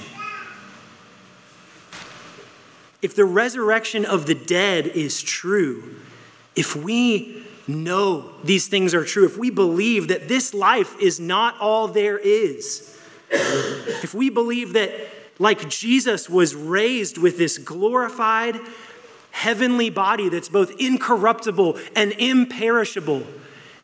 If 3.02 3.16
the 3.16 3.26
resurrection 3.26 4.06
of 4.06 4.26
the 4.26 4.36
dead 4.36 4.88
is 4.88 5.22
true, 5.22 5.96
if 6.56 6.76
we 6.76 7.44
know 7.68 8.32
these 8.44 8.68
things 8.68 8.94
are 8.94 9.06
true, 9.06 9.26
if 9.26 9.38
we 9.38 9.50
believe 9.50 10.08
that 10.08 10.28
this 10.28 10.54
life 10.54 11.00
is 11.00 11.20
not 11.20 11.60
all 11.60 11.88
there 11.88 12.18
is, 12.18 12.98
if 13.30 14.14
we 14.14 14.30
believe 14.30 14.74
that, 14.74 14.92
like 15.40 15.70
Jesus 15.70 16.30
was 16.30 16.56
raised 16.56 17.18
with 17.18 17.38
this 17.38 17.60
glorified 17.60 18.60
heavenly 19.30 19.92
body 19.92 20.30
that's 20.30 20.50
both 20.50 20.72
incorruptible 20.80 21.78
and 21.96 22.14
imperishable, 22.14 23.24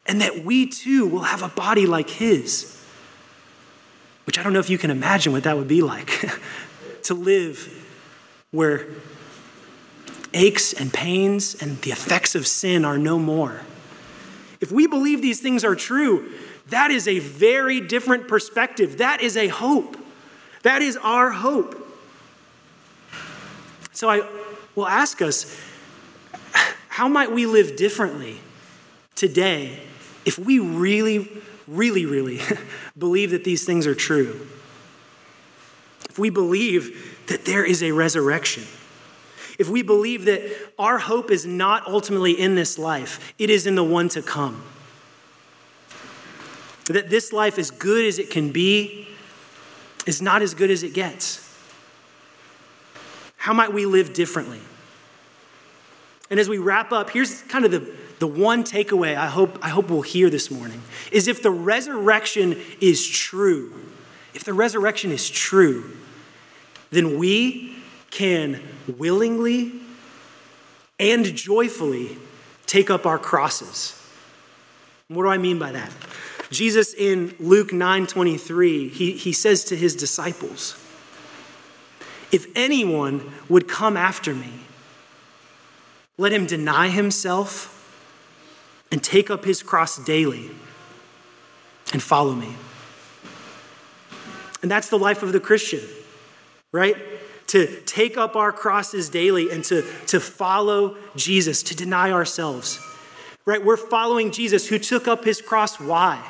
and 0.07 0.19
that 0.21 0.43
we 0.43 0.65
too 0.65 1.05
will 1.05 1.21
have 1.21 1.43
a 1.43 1.47
body 1.49 1.85
like 1.85 2.09
his, 2.09 2.81
which 4.25 4.39
I 4.39 4.43
don't 4.43 4.53
know 4.53 4.59
if 4.59 4.69
you 4.69 4.79
can 4.79 4.89
imagine 4.89 5.31
what 5.31 5.43
that 5.43 5.55
would 5.55 5.67
be 5.67 5.83
like 5.83 6.25
to 7.03 7.13
live 7.13 7.82
where 8.53 8.85
aches 10.33 10.73
and 10.73 10.93
pains 10.93 11.55
and 11.61 11.81
the 11.81 11.91
effects 11.91 12.35
of 12.35 12.47
sin 12.47 12.85
are 12.85 12.97
no 12.97 13.19
more. 13.19 13.61
If 14.61 14.71
we 14.71 14.87
believe 14.87 15.21
these 15.21 15.41
things 15.41 15.65
are 15.65 15.75
true, 15.75 16.31
that 16.69 16.91
is 16.91 17.07
a 17.07 17.19
very 17.19 17.81
different 17.81 18.27
perspective. 18.27 18.99
That 18.99 19.21
is 19.21 19.35
a 19.35 19.47
hope. 19.47 19.97
That 20.61 20.81
is 20.81 20.97
our 20.97 21.31
hope. 21.31 21.79
So 23.91 24.09
I 24.09 24.27
will 24.75 24.87
ask 24.87 25.21
us 25.21 25.59
how 26.87 27.07
might 27.07 27.31
we 27.31 27.45
live 27.45 27.75
differently 27.75 28.39
today 29.15 29.79
if 30.25 30.37
we 30.37 30.59
really, 30.59 31.27
really, 31.67 32.05
really 32.05 32.39
believe 32.97 33.31
that 33.31 33.43
these 33.43 33.65
things 33.65 33.87
are 33.87 33.95
true? 33.95 34.47
If 36.09 36.19
we 36.19 36.29
believe 36.29 37.12
that 37.27 37.45
there 37.45 37.63
is 37.63 37.81
a 37.81 37.91
resurrection, 37.91 38.63
if 39.59 39.69
we 39.69 39.81
believe 39.81 40.25
that 40.25 40.41
our 40.79 40.97
hope 40.97 41.29
is 41.29 41.45
not 41.45 41.87
ultimately 41.87 42.31
in 42.31 42.55
this 42.55 42.77
life, 42.77 43.33
it 43.37 43.49
is 43.49 43.67
in 43.67 43.75
the 43.75 43.83
one 43.83 44.09
to 44.09 44.21
come. 44.21 44.63
That 46.87 47.09
this 47.09 47.31
life, 47.31 47.57
as 47.57 47.71
good 47.71 48.05
as 48.05 48.19
it 48.19 48.29
can 48.29 48.51
be, 48.51 49.07
is 50.05 50.21
not 50.21 50.41
as 50.41 50.53
good 50.53 50.69
as 50.69 50.83
it 50.83 50.93
gets. 50.93 51.39
How 53.37 53.53
might 53.53 53.71
we 53.71 53.85
live 53.85 54.13
differently? 54.13 54.59
And 56.29 56.39
as 56.39 56.49
we 56.49 56.57
wrap 56.57 56.91
up, 56.91 57.11
here's 57.11 57.41
kind 57.43 57.63
of 57.63 57.71
the, 57.71 57.93
the 58.19 58.27
one 58.27 58.63
takeaway 58.63 59.15
I 59.15 59.27
hope, 59.27 59.59
I 59.61 59.69
hope 59.69 59.89
we'll 59.89 60.01
hear 60.01 60.29
this 60.29 60.49
morning 60.49 60.81
is 61.11 61.27
if 61.27 61.43
the 61.43 61.51
resurrection 61.51 62.59
is 62.81 63.07
true, 63.07 63.73
if 64.33 64.43
the 64.43 64.53
resurrection 64.53 65.11
is 65.11 65.29
true, 65.29 65.95
then 66.93 67.17
we 67.17 67.75
can 68.11 68.61
willingly 68.97 69.71
and 70.99 71.35
joyfully 71.35 72.17
take 72.65 72.89
up 72.89 73.05
our 73.05 73.19
crosses. 73.19 73.99
What 75.07 75.23
do 75.23 75.29
I 75.29 75.37
mean 75.37 75.59
by 75.59 75.71
that? 75.71 75.91
Jesus 76.49 76.93
in 76.93 77.35
Luke 77.39 77.71
9:23, 77.71 78.89
he, 78.89 79.11
he 79.13 79.33
says 79.33 79.63
to 79.65 79.75
his 79.75 79.95
disciples, 79.95 80.75
If 82.31 82.45
anyone 82.55 83.33
would 83.49 83.67
come 83.67 83.97
after 83.97 84.33
me, 84.33 84.51
let 86.17 86.31
him 86.31 86.45
deny 86.45 86.89
himself 86.89 87.69
and 88.91 89.03
take 89.03 89.31
up 89.31 89.45
his 89.45 89.63
cross 89.63 89.97
daily 89.97 90.51
and 91.91 92.01
follow 92.01 92.33
me. 92.33 92.55
And 94.61 94.69
that's 94.69 94.89
the 94.89 94.99
life 94.99 95.23
of 95.23 95.33
the 95.33 95.39
Christian, 95.39 95.81
right? 96.73 96.97
to 97.53 97.67
take 97.81 98.17
up 98.17 98.35
our 98.35 98.51
crosses 98.51 99.09
daily 99.09 99.51
and 99.51 99.63
to, 99.65 99.83
to 100.07 100.19
follow 100.19 100.97
Jesus, 101.15 101.61
to 101.61 101.75
deny 101.75 102.11
ourselves. 102.11 102.79
Right? 103.45 103.63
We're 103.63 103.77
following 103.77 104.31
Jesus 104.31 104.67
who 104.67 104.79
took 104.79 105.07
up 105.07 105.23
his 105.23 105.39
cross. 105.39 105.79
Why? 105.79 106.25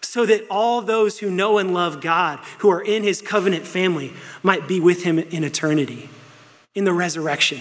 So 0.00 0.24
that 0.24 0.46
all 0.48 0.80
those 0.80 1.18
who 1.18 1.30
know 1.30 1.58
and 1.58 1.74
love 1.74 2.00
God, 2.00 2.38
who 2.60 2.70
are 2.70 2.80
in 2.80 3.02
his 3.02 3.20
covenant 3.20 3.66
family, 3.66 4.14
might 4.42 4.66
be 4.66 4.80
with 4.80 5.02
him 5.02 5.18
in 5.18 5.44
eternity, 5.44 6.08
in 6.74 6.84
the 6.84 6.94
resurrection. 6.94 7.60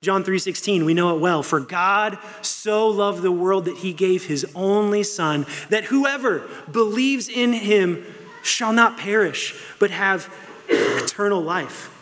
John 0.00 0.22
3:16 0.22 0.84
we 0.84 0.94
know 0.94 1.16
it 1.16 1.20
well 1.20 1.42
for 1.42 1.58
God 1.58 2.18
so 2.40 2.86
loved 2.86 3.22
the 3.22 3.32
world 3.32 3.64
that 3.64 3.78
he 3.78 3.92
gave 3.92 4.26
his 4.26 4.46
only 4.54 5.02
son 5.02 5.44
that 5.70 5.86
whoever 5.86 6.48
believes 6.70 7.28
in 7.28 7.52
him 7.52 8.04
shall 8.42 8.72
not 8.72 8.98
perish 8.98 9.54
but 9.78 9.90
have 9.90 10.32
eternal 10.68 11.42
life, 11.42 11.94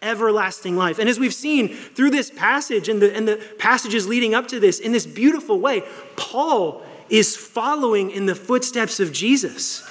everlasting 0.00 0.76
life. 0.76 0.98
And 0.98 1.08
as 1.08 1.18
we've 1.18 1.34
seen 1.34 1.74
through 1.74 2.10
this 2.10 2.30
passage 2.30 2.88
and 2.88 3.00
the, 3.02 3.14
and 3.14 3.26
the 3.26 3.36
passages 3.58 4.06
leading 4.06 4.34
up 4.34 4.48
to 4.48 4.60
this, 4.60 4.78
in 4.78 4.92
this 4.92 5.06
beautiful 5.06 5.58
way, 5.58 5.82
Paul 6.16 6.82
is 7.08 7.36
following 7.36 8.10
in 8.10 8.26
the 8.26 8.34
footsteps 8.34 9.00
of 9.00 9.12
Jesus 9.12 9.84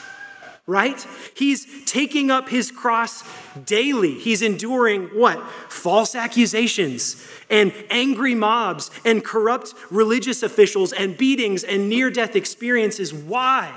right? 0.68 1.06
He's 1.36 1.84
taking 1.86 2.32
up 2.32 2.48
his 2.48 2.72
cross 2.72 3.24
daily. 3.66 4.14
He's 4.14 4.42
enduring 4.42 5.08
what? 5.08 5.44
False 5.70 6.16
accusations 6.16 7.28
and 7.50 7.74
angry 7.90 8.36
mobs 8.36 8.92
and 9.04 9.24
corrupt 9.24 9.74
religious 9.90 10.44
officials 10.44 10.94
and 10.94 11.18
beatings 11.18 11.64
and 11.64 11.90
near 11.90 12.10
death 12.10 12.36
experiences. 12.36 13.14
Why? 13.14 13.74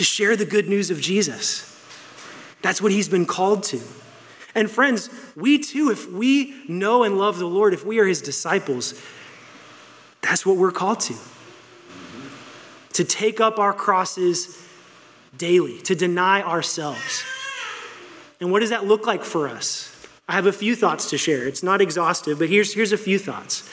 To 0.00 0.04
share 0.04 0.34
the 0.34 0.46
good 0.46 0.66
news 0.66 0.90
of 0.90 0.98
Jesus. 0.98 1.78
That's 2.62 2.80
what 2.80 2.90
he's 2.90 3.06
been 3.06 3.26
called 3.26 3.64
to. 3.64 3.82
And 4.54 4.70
friends, 4.70 5.10
we 5.36 5.58
too, 5.58 5.90
if 5.90 6.10
we 6.10 6.54
know 6.66 7.02
and 7.02 7.18
love 7.18 7.38
the 7.38 7.44
Lord, 7.44 7.74
if 7.74 7.84
we 7.84 7.98
are 7.98 8.06
his 8.06 8.22
disciples, 8.22 8.98
that's 10.22 10.46
what 10.46 10.56
we're 10.56 10.72
called 10.72 11.00
to. 11.00 11.14
To 12.94 13.04
take 13.04 13.42
up 13.42 13.58
our 13.58 13.74
crosses 13.74 14.66
daily, 15.36 15.82
to 15.82 15.94
deny 15.94 16.40
ourselves. 16.40 17.22
And 18.40 18.50
what 18.50 18.60
does 18.60 18.70
that 18.70 18.86
look 18.86 19.06
like 19.06 19.22
for 19.22 19.48
us? 19.48 19.94
I 20.26 20.32
have 20.32 20.46
a 20.46 20.52
few 20.52 20.74
thoughts 20.76 21.10
to 21.10 21.18
share. 21.18 21.46
It's 21.46 21.62
not 21.62 21.82
exhaustive, 21.82 22.38
but 22.38 22.48
here's, 22.48 22.72
here's 22.72 22.92
a 22.92 22.96
few 22.96 23.18
thoughts. 23.18 23.68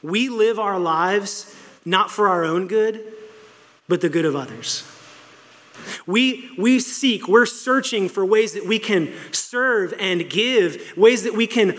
We 0.00 0.28
live 0.28 0.60
our 0.60 0.78
lives 0.78 1.52
not 1.84 2.08
for 2.08 2.28
our 2.28 2.44
own 2.44 2.68
good, 2.68 3.14
but 3.88 4.00
the 4.00 4.08
good 4.08 4.24
of 4.24 4.34
others. 4.34 4.84
We, 6.06 6.50
we 6.56 6.80
seek, 6.80 7.28
we're 7.28 7.46
searching 7.46 8.08
for 8.08 8.24
ways 8.24 8.52
that 8.54 8.66
we 8.66 8.78
can 8.78 9.12
serve 9.32 9.92
and 9.98 10.28
give, 10.30 10.96
ways 10.96 11.24
that 11.24 11.34
we 11.34 11.46
can 11.46 11.78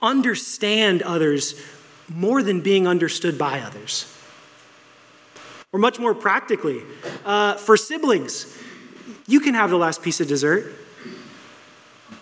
understand 0.00 1.02
others 1.02 1.60
more 2.08 2.42
than 2.42 2.60
being 2.60 2.86
understood 2.86 3.36
by 3.38 3.60
others. 3.60 4.12
Or 5.72 5.78
much 5.78 5.98
more 5.98 6.14
practically, 6.14 6.82
uh, 7.24 7.54
for 7.54 7.76
siblings, 7.76 8.56
you 9.26 9.40
can 9.40 9.54
have 9.54 9.70
the 9.70 9.76
last 9.76 10.02
piece 10.02 10.20
of 10.20 10.28
dessert. 10.28 10.72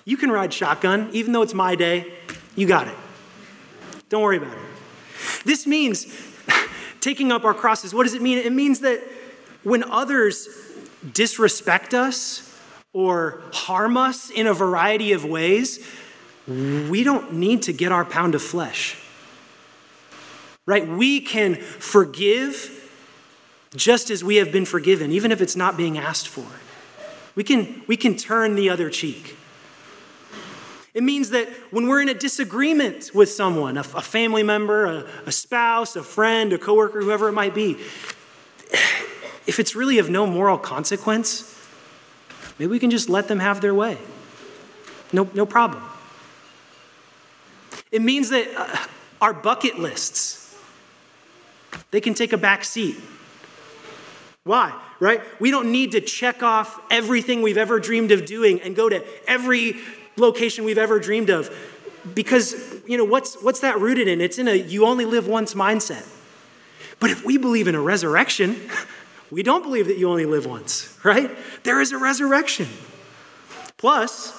You 0.05 0.17
can 0.17 0.31
ride 0.31 0.53
shotgun, 0.53 1.11
even 1.13 1.33
though 1.33 1.43
it's 1.43 1.55
my 1.55 1.75
day. 1.75 2.15
You 2.57 2.67
got 2.67 2.89
it. 2.89 2.97
Don't 4.09 4.23
worry 4.23 4.39
about 4.39 4.57
it. 4.57 5.45
This 5.45 5.67
means 5.67 6.07
taking 7.05 7.31
up 7.31 7.45
our 7.45 7.53
crosses. 7.53 7.95
What 7.95 8.05
does 8.05 8.15
it 8.15 8.23
mean? 8.23 8.39
It 8.39 8.53
means 8.53 8.81
that 8.81 9.05
when 9.63 9.85
others 9.85 10.49
disrespect 11.13 11.93
us 11.93 12.59
or 12.95 13.43
harm 13.53 13.99
us 13.99 14.31
in 14.31 14.47
a 14.47 14.55
variety 14.55 15.13
of 15.13 15.23
ways, 15.23 15.87
we 16.49 17.05
don't 17.05 17.35
need 17.35 17.63
to 17.63 17.75
get 17.75 17.93
our 17.93 18.07
pound 18.07 18.35
of 18.35 18.43
flesh. 18.43 18.97
Right? 20.65 20.89
We 20.89 21.21
can 21.21 21.57
forgive 21.57 22.71
just 23.77 24.09
as 24.09 24.25
we 24.25 24.37
have 24.37 24.51
been 24.51 24.65
forgiven, 24.65 25.13
even 25.13 25.31
if 25.31 25.43
it's 25.43 25.57
not 25.57 25.77
being 25.77 25.99
asked 25.99 26.29
for. 26.29 26.47
We 27.35 27.45
can, 27.45 27.83
we 27.87 27.99
can 27.99 28.17
turn 28.17 28.55
the 28.55 28.71
other 28.71 28.89
cheek. 28.89 29.37
It 30.95 31.03
means 31.03 31.31
that 31.31 31.49
when 31.73 31.89
we're 31.89 32.01
in 32.01 32.09
a 32.09 32.15
disagreement 32.15 33.11
with 33.13 33.29
someone, 33.29 33.77
a, 33.77 33.81
a 33.81 34.03
family 34.03 34.45
member, 34.45 34.85
a, 34.85 35.07
a 35.27 35.33
spouse, 35.33 35.97
a 35.97 36.05
friend, 36.05 36.53
a 36.53 36.59
coworker, 36.59 37.03
whoever 37.03 37.29
it 37.29 37.33
might 37.33 37.55
be, 37.55 37.73
if 39.47 39.59
it's 39.59 39.75
really 39.75 39.99
of 39.99 40.09
no 40.09 40.25
moral 40.25 40.57
consequence, 40.57 41.51
maybe 42.59 42.71
we 42.71 42.79
can 42.79 42.91
just 42.91 43.09
let 43.09 43.27
them 43.27 43.41
have 43.41 43.61
their 43.61 43.75
way. 43.75 43.99
No, 45.13 45.29
no 45.35 45.45
problem. 45.45 45.83
It 47.91 48.01
means 48.01 48.31
that 48.31 48.49
uh, 48.57 48.87
our 49.21 49.33
bucket 49.33 49.79
lists, 49.79 50.57
they 51.91 52.01
can 52.01 52.15
take 52.15 52.33
a 52.33 52.39
back 52.39 52.65
seat. 52.65 52.97
Why? 54.45 54.79
Right? 55.01 55.23
We 55.41 55.51
don't 55.51 55.73
need 55.73 55.93
to 55.93 56.01
check 56.01 56.43
off 56.43 56.81
everything 56.91 57.43
we've 57.43 57.59
ever 57.59 57.81
dreamed 57.81 58.13
of 58.13 58.27
doing 58.27 58.61
and 58.61 58.77
go 58.77 58.89
to 58.89 59.05
every 59.29 59.77
location 60.17 60.65
we've 60.65 60.79
ever 60.79 60.99
dreamed 60.99 61.31
of. 61.31 61.55
Because 62.15 62.55
you 62.87 62.99
know 62.99 63.05
what's 63.05 63.43
what's 63.43 63.61
that 63.61 63.81
rooted 63.81 64.09
in? 64.09 64.21
It's 64.21 64.39
in 64.39 64.49
a 64.49 64.55
you 64.55 64.87
only 64.87 65.05
live 65.05 65.27
once 65.27 65.55
mindset. 65.55 66.07
But 67.01 67.11
if 67.11 67.25
we 67.25 67.39
believe 67.39 67.69
in 67.69 67.75
a 67.75 67.81
resurrection 67.81 68.57
we 69.31 69.43
don't 69.43 69.63
believe 69.63 69.87
that 69.89 69.97
you 69.97 70.09
only 70.09 70.27
live 70.27 70.47
once 70.47 70.99
right? 71.03 71.31
There 71.63 71.81
is 71.81 71.93
a 71.93 71.99
resurrection. 71.99 72.69
Plus 73.79 74.33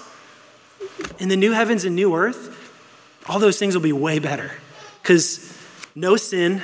in 1.19 1.29
the 1.29 1.35
new 1.35 1.51
heavens 1.51 1.85
and 1.85 1.95
new 1.95 2.15
earth 2.15 2.61
all 3.27 3.39
those 3.39 3.57
things 3.57 3.73
will 3.73 3.81
be 3.81 3.91
way 3.91 4.19
better. 4.19 4.51
Because 5.01 5.51
no 5.95 6.15
sin 6.15 6.61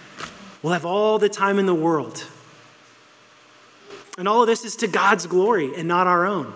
we'll 0.62 0.72
have 0.72 0.86
all 0.86 1.18
the 1.18 1.28
time 1.28 1.58
in 1.58 1.66
the 1.66 1.74
world. 1.74 2.26
And 4.16 4.26
all 4.26 4.40
of 4.40 4.48
this 4.48 4.64
is 4.64 4.76
to 4.76 4.88
god's 4.88 5.26
glory 5.26 5.74
and 5.76 5.86
not 5.86 6.06
our 6.06 6.24
own 6.24 6.54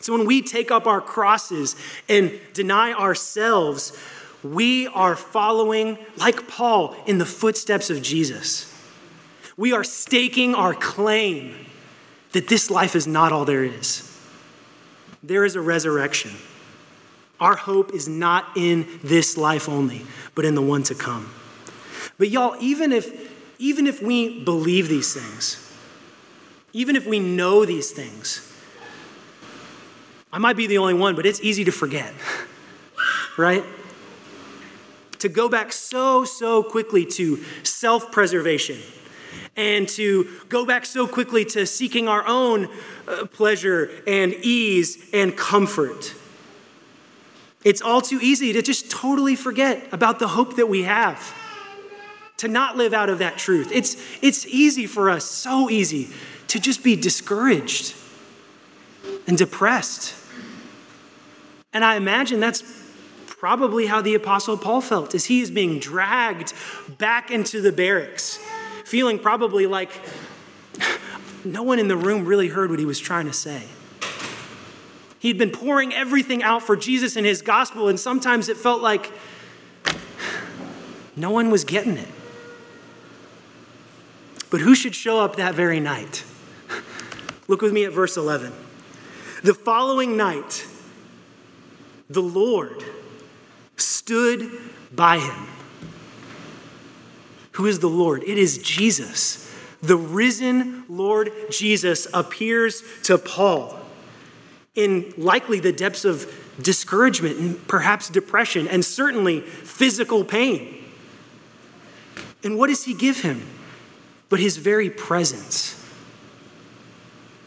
so 0.00 0.16
when 0.16 0.26
we 0.26 0.40
take 0.42 0.70
up 0.70 0.86
our 0.86 1.00
crosses 1.00 1.76
and 2.08 2.40
deny 2.54 2.92
ourselves, 2.92 3.96
we 4.42 4.86
are 4.88 5.14
following, 5.14 5.98
like 6.16 6.48
Paul, 6.48 6.96
in 7.06 7.18
the 7.18 7.26
footsteps 7.26 7.90
of 7.90 8.00
Jesus. 8.00 8.66
We 9.56 9.74
are 9.74 9.84
staking 9.84 10.54
our 10.54 10.72
claim 10.72 11.54
that 12.32 12.48
this 12.48 12.70
life 12.70 12.96
is 12.96 13.06
not 13.06 13.32
all 13.32 13.44
there 13.44 13.64
is. 13.64 14.06
There 15.22 15.44
is 15.44 15.54
a 15.54 15.60
resurrection. 15.60 16.32
Our 17.38 17.56
hope 17.56 17.92
is 17.92 18.08
not 18.08 18.46
in 18.56 18.86
this 19.02 19.36
life 19.36 19.68
only, 19.68 20.06
but 20.34 20.46
in 20.46 20.54
the 20.54 20.62
one 20.62 20.82
to 20.84 20.94
come. 20.94 21.30
But 22.18 22.30
y'all, 22.30 22.56
even 22.60 22.92
if 22.92 23.28
even 23.58 23.86
if 23.86 24.02
we 24.02 24.42
believe 24.42 24.88
these 24.88 25.12
things, 25.12 25.70
even 26.72 26.96
if 26.96 27.06
we 27.06 27.20
know 27.20 27.66
these 27.66 27.90
things, 27.90 28.49
I 30.32 30.38
might 30.38 30.56
be 30.56 30.66
the 30.66 30.78
only 30.78 30.94
one, 30.94 31.16
but 31.16 31.26
it's 31.26 31.40
easy 31.40 31.64
to 31.64 31.72
forget, 31.72 32.12
right? 33.36 33.64
To 35.18 35.28
go 35.28 35.48
back 35.48 35.72
so, 35.72 36.24
so 36.24 36.62
quickly 36.62 37.04
to 37.04 37.42
self 37.62 38.12
preservation 38.12 38.78
and 39.56 39.88
to 39.88 40.28
go 40.48 40.64
back 40.64 40.86
so 40.86 41.06
quickly 41.06 41.44
to 41.44 41.66
seeking 41.66 42.08
our 42.08 42.26
own 42.26 42.68
uh, 43.06 43.26
pleasure 43.26 43.90
and 44.06 44.32
ease 44.34 45.10
and 45.12 45.36
comfort. 45.36 46.14
It's 47.64 47.82
all 47.82 48.00
too 48.00 48.18
easy 48.22 48.52
to 48.54 48.62
just 48.62 48.90
totally 48.90 49.36
forget 49.36 49.86
about 49.92 50.18
the 50.18 50.28
hope 50.28 50.56
that 50.56 50.68
we 50.68 50.84
have, 50.84 51.34
to 52.38 52.48
not 52.48 52.76
live 52.76 52.94
out 52.94 53.10
of 53.10 53.18
that 53.18 53.36
truth. 53.36 53.70
It's, 53.72 53.96
it's 54.22 54.46
easy 54.46 54.86
for 54.86 55.10
us, 55.10 55.24
so 55.24 55.68
easy, 55.68 56.08
to 56.48 56.58
just 56.58 56.82
be 56.82 56.96
discouraged 56.96 57.94
and 59.26 59.36
depressed 59.36 60.14
and 61.72 61.84
I 61.84 61.96
imagine 61.96 62.40
that's 62.40 62.62
probably 63.26 63.86
how 63.86 64.02
the 64.02 64.14
Apostle 64.14 64.56
Paul 64.56 64.80
felt 64.80 65.14
as 65.14 65.26
he 65.26 65.40
is 65.40 65.50
being 65.50 65.78
dragged 65.78 66.52
back 66.98 67.30
into 67.30 67.60
the 67.60 67.72
barracks, 67.72 68.38
feeling 68.84 69.18
probably 69.18 69.66
like 69.66 69.90
no 71.44 71.62
one 71.62 71.78
in 71.78 71.88
the 71.88 71.96
room 71.96 72.24
really 72.24 72.48
heard 72.48 72.70
what 72.70 72.78
he 72.78 72.84
was 72.84 72.98
trying 72.98 73.26
to 73.26 73.32
say. 73.32 73.62
He'd 75.18 75.38
been 75.38 75.50
pouring 75.50 75.92
everything 75.92 76.42
out 76.42 76.62
for 76.62 76.76
Jesus 76.76 77.16
and 77.16 77.26
his 77.26 77.42
gospel, 77.42 77.88
and 77.88 78.00
sometimes 78.00 78.48
it 78.48 78.56
felt 78.56 78.82
like 78.82 79.12
no 81.16 81.30
one 81.30 81.50
was 81.50 81.64
getting 81.64 81.96
it. 81.96 82.08
But 84.50 84.60
who 84.60 84.74
should 84.74 84.94
show 84.94 85.20
up 85.20 85.36
that 85.36 85.54
very 85.54 85.78
night? 85.78 86.24
Look 87.48 87.62
with 87.62 87.72
me 87.72 87.84
at 87.84 87.92
verse 87.92 88.16
11. 88.16 88.52
The 89.42 89.54
following 89.54 90.16
night, 90.16 90.66
the 92.10 92.20
Lord 92.20 92.84
stood 93.76 94.50
by 94.92 95.18
him. 95.18 95.46
Who 97.52 97.66
is 97.66 97.78
the 97.78 97.88
Lord? 97.88 98.22
It 98.24 98.36
is 98.36 98.58
Jesus. 98.58 99.50
The 99.80 99.96
risen 99.96 100.84
Lord 100.88 101.32
Jesus 101.50 102.06
appears 102.12 102.82
to 103.04 103.16
Paul 103.16 103.78
in 104.74 105.14
likely 105.16 105.60
the 105.60 105.72
depths 105.72 106.04
of 106.04 106.30
discouragement 106.60 107.38
and 107.38 107.68
perhaps 107.68 108.08
depression 108.08 108.68
and 108.68 108.84
certainly 108.84 109.40
physical 109.40 110.24
pain. 110.24 110.84
And 112.42 112.58
what 112.58 112.68
does 112.68 112.84
he 112.84 112.94
give 112.94 113.20
him? 113.22 113.46
But 114.28 114.40
his 114.40 114.56
very 114.56 114.90
presence. 114.90 115.76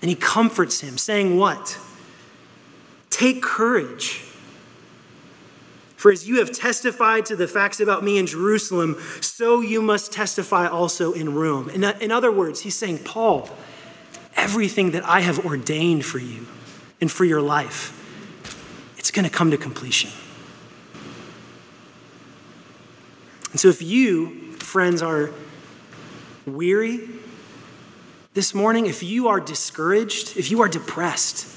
And 0.01 0.09
he 0.09 0.15
comforts 0.15 0.81
him, 0.81 0.97
saying, 0.97 1.37
What? 1.37 1.79
Take 3.09 3.41
courage. 3.41 4.23
For 6.03 6.11
as 6.11 6.27
you 6.27 6.39
have 6.39 6.51
testified 6.51 7.27
to 7.27 7.37
the 7.37 7.47
facts 7.47 7.79
about 7.79 8.03
me 8.03 8.17
in 8.17 8.25
Jerusalem, 8.25 8.97
so 9.21 9.61
you 9.61 9.81
must 9.81 10.11
testify 10.11 10.67
also 10.67 11.13
in 11.13 11.33
Rome. 11.33 11.69
In, 11.69 11.85
in 11.85 12.11
other 12.11 12.29
words, 12.29 12.59
he's 12.59 12.75
saying, 12.75 13.05
Paul, 13.05 13.49
everything 14.35 14.91
that 14.91 15.05
I 15.05 15.21
have 15.21 15.45
ordained 15.45 16.03
for 16.03 16.19
you 16.19 16.45
and 16.99 17.09
for 17.09 17.23
your 17.23 17.41
life, 17.41 17.97
it's 18.97 19.11
going 19.11 19.23
to 19.23 19.31
come 19.31 19.49
to 19.51 19.57
completion. 19.57 20.09
And 23.51 23.59
so 23.61 23.69
if 23.69 23.81
you, 23.81 24.57
friends, 24.57 25.01
are 25.01 25.31
weary 26.45 27.07
this 28.33 28.53
morning, 28.53 28.87
if 28.87 29.03
you 29.03 29.29
are 29.29 29.39
discouraged, 29.39 30.35
if 30.35 30.51
you 30.51 30.61
are 30.63 30.67
depressed, 30.67 31.47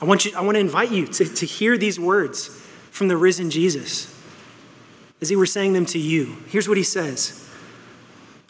I 0.00 0.04
want, 0.04 0.24
you, 0.24 0.32
I 0.36 0.42
want 0.42 0.54
to 0.54 0.60
invite 0.60 0.92
you 0.92 1.06
to, 1.06 1.24
to 1.24 1.46
hear 1.46 1.76
these 1.76 1.98
words 1.98 2.48
from 2.90 3.08
the 3.08 3.16
risen 3.16 3.50
Jesus 3.50 4.14
as 5.20 5.28
he 5.28 5.36
were 5.36 5.46
saying 5.46 5.72
them 5.72 5.86
to 5.86 5.98
you. 5.98 6.36
Here's 6.48 6.68
what 6.68 6.76
he 6.76 6.84
says, 6.84 7.48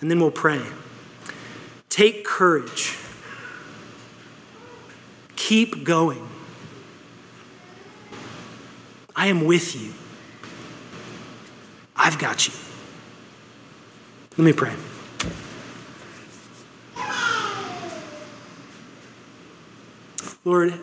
and 0.01 0.11
then 0.11 0.21
we'll 0.21 0.31
pray. 0.31 0.63
Take 1.89 2.25
courage, 2.25 2.99
keep 5.37 5.85
going. 5.85 6.29
I 9.17 9.27
am 9.27 9.47
with 9.47 9.75
you. 9.75 9.93
I've 11.97 12.19
got 12.19 12.47
you. 12.47 12.55
Let 14.37 14.45
me 14.45 14.53
pray. 14.53 14.75
Lord, 20.45 20.81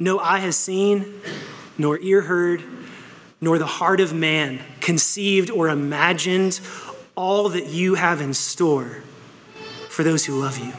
no 0.00 0.18
eye 0.18 0.38
has 0.38 0.56
seen, 0.56 1.20
nor 1.78 1.98
ear 2.00 2.22
heard, 2.22 2.64
nor 3.40 3.58
the 3.58 3.66
heart 3.66 4.00
of 4.00 4.12
man 4.12 4.58
conceived 4.80 5.50
or 5.50 5.68
imagined 5.68 6.58
all 7.14 7.50
that 7.50 7.66
you 7.66 7.94
have 7.94 8.20
in 8.20 8.34
store 8.34 9.02
for 9.90 10.02
those 10.02 10.24
who 10.24 10.40
love 10.40 10.58
you. 10.58 10.72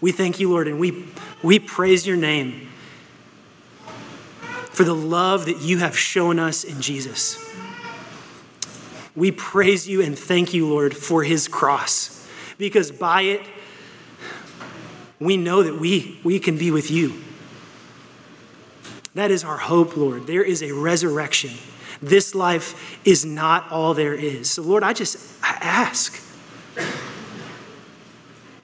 We 0.00 0.12
thank 0.12 0.40
you, 0.40 0.50
Lord, 0.50 0.66
and 0.66 0.80
we, 0.80 1.06
we 1.42 1.58
praise 1.58 2.06
your 2.06 2.16
name 2.16 2.68
for 4.70 4.84
the 4.84 4.94
love 4.94 5.44
that 5.44 5.60
you 5.60 5.78
have 5.78 5.98
shown 5.98 6.38
us 6.38 6.64
in 6.64 6.80
Jesus. 6.80 7.46
We 9.14 9.32
praise 9.32 9.86
you 9.86 10.00
and 10.00 10.18
thank 10.18 10.54
you, 10.54 10.66
Lord, 10.66 10.96
for 10.96 11.24
his 11.24 11.48
cross, 11.48 12.26
because 12.56 12.90
by 12.90 13.22
it, 13.22 13.42
we 15.20 15.36
know 15.36 15.62
that 15.62 15.78
we, 15.78 16.18
we 16.24 16.40
can 16.40 16.56
be 16.56 16.70
with 16.70 16.90
you. 16.90 17.14
That 19.14 19.30
is 19.30 19.44
our 19.44 19.58
hope, 19.58 19.96
Lord. 19.96 20.26
There 20.26 20.42
is 20.42 20.62
a 20.62 20.72
resurrection. 20.72 21.50
This 22.00 22.34
life 22.34 22.98
is 23.04 23.24
not 23.24 23.70
all 23.70 23.92
there 23.92 24.14
is. 24.14 24.50
So, 24.50 24.62
Lord, 24.62 24.82
I 24.82 24.92
just 24.94 25.42
I 25.44 25.58
ask 25.60 26.26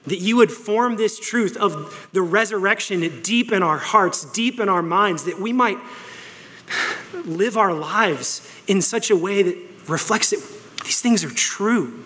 that 0.07 0.19
you 0.19 0.37
would 0.37 0.51
form 0.51 0.95
this 0.95 1.19
truth 1.19 1.57
of 1.57 2.09
the 2.13 2.21
resurrection 2.21 3.21
deep 3.21 3.51
in 3.51 3.61
our 3.61 3.77
hearts, 3.77 4.25
deep 4.31 4.59
in 4.59 4.69
our 4.69 4.81
minds, 4.81 5.25
that 5.25 5.39
we 5.39 5.53
might 5.53 5.77
live 7.25 7.57
our 7.57 7.73
lives 7.73 8.49
in 8.67 8.81
such 8.81 9.11
a 9.11 9.15
way 9.15 9.43
that 9.43 9.57
reflects 9.87 10.31
that 10.31 10.41
these 10.83 11.01
things 11.01 11.23
are 11.23 11.29
true. 11.29 12.03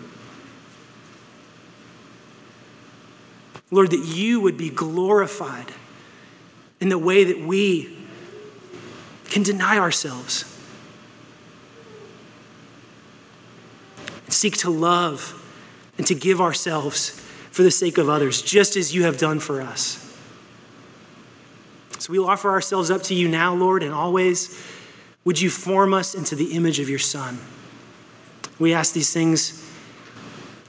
Lord, 3.71 3.91
that 3.91 4.05
you 4.05 4.41
would 4.41 4.57
be 4.57 4.69
glorified 4.69 5.71
in 6.81 6.89
the 6.89 6.97
way 6.97 7.23
that 7.23 7.39
we 7.39 7.97
can 9.29 9.43
deny 9.43 9.77
ourselves 9.77 10.43
and 14.25 14.33
seek 14.33 14.57
to 14.57 14.69
love 14.69 15.37
and 15.97 16.05
to 16.07 16.13
give 16.13 16.41
ourselves 16.41 17.11
for 17.51 17.63
the 17.63 17.71
sake 17.71 17.97
of 17.97 18.09
others, 18.09 18.41
just 18.41 18.75
as 18.75 18.93
you 18.93 19.03
have 19.03 19.17
done 19.17 19.39
for 19.39 19.61
us. 19.61 19.97
So 21.99 22.11
we 22.11 22.19
will 22.19 22.29
offer 22.29 22.49
ourselves 22.49 22.89
up 22.89 23.03
to 23.03 23.13
you 23.13 23.27
now, 23.27 23.53
Lord, 23.53 23.83
and 23.83 23.93
always 23.93 24.59
would 25.23 25.39
you 25.39 25.49
form 25.49 25.93
us 25.93 26.15
into 26.15 26.35
the 26.35 26.53
image 26.53 26.79
of 26.79 26.89
your 26.89 26.99
Son. 26.99 27.39
We 28.57 28.73
ask 28.73 28.93
these 28.93 29.13
things 29.13 29.63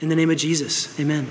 in 0.01 0.09
the 0.09 0.17
name 0.17 0.31
of 0.31 0.37
Jesus. 0.37 0.99
Amen. 1.01 1.31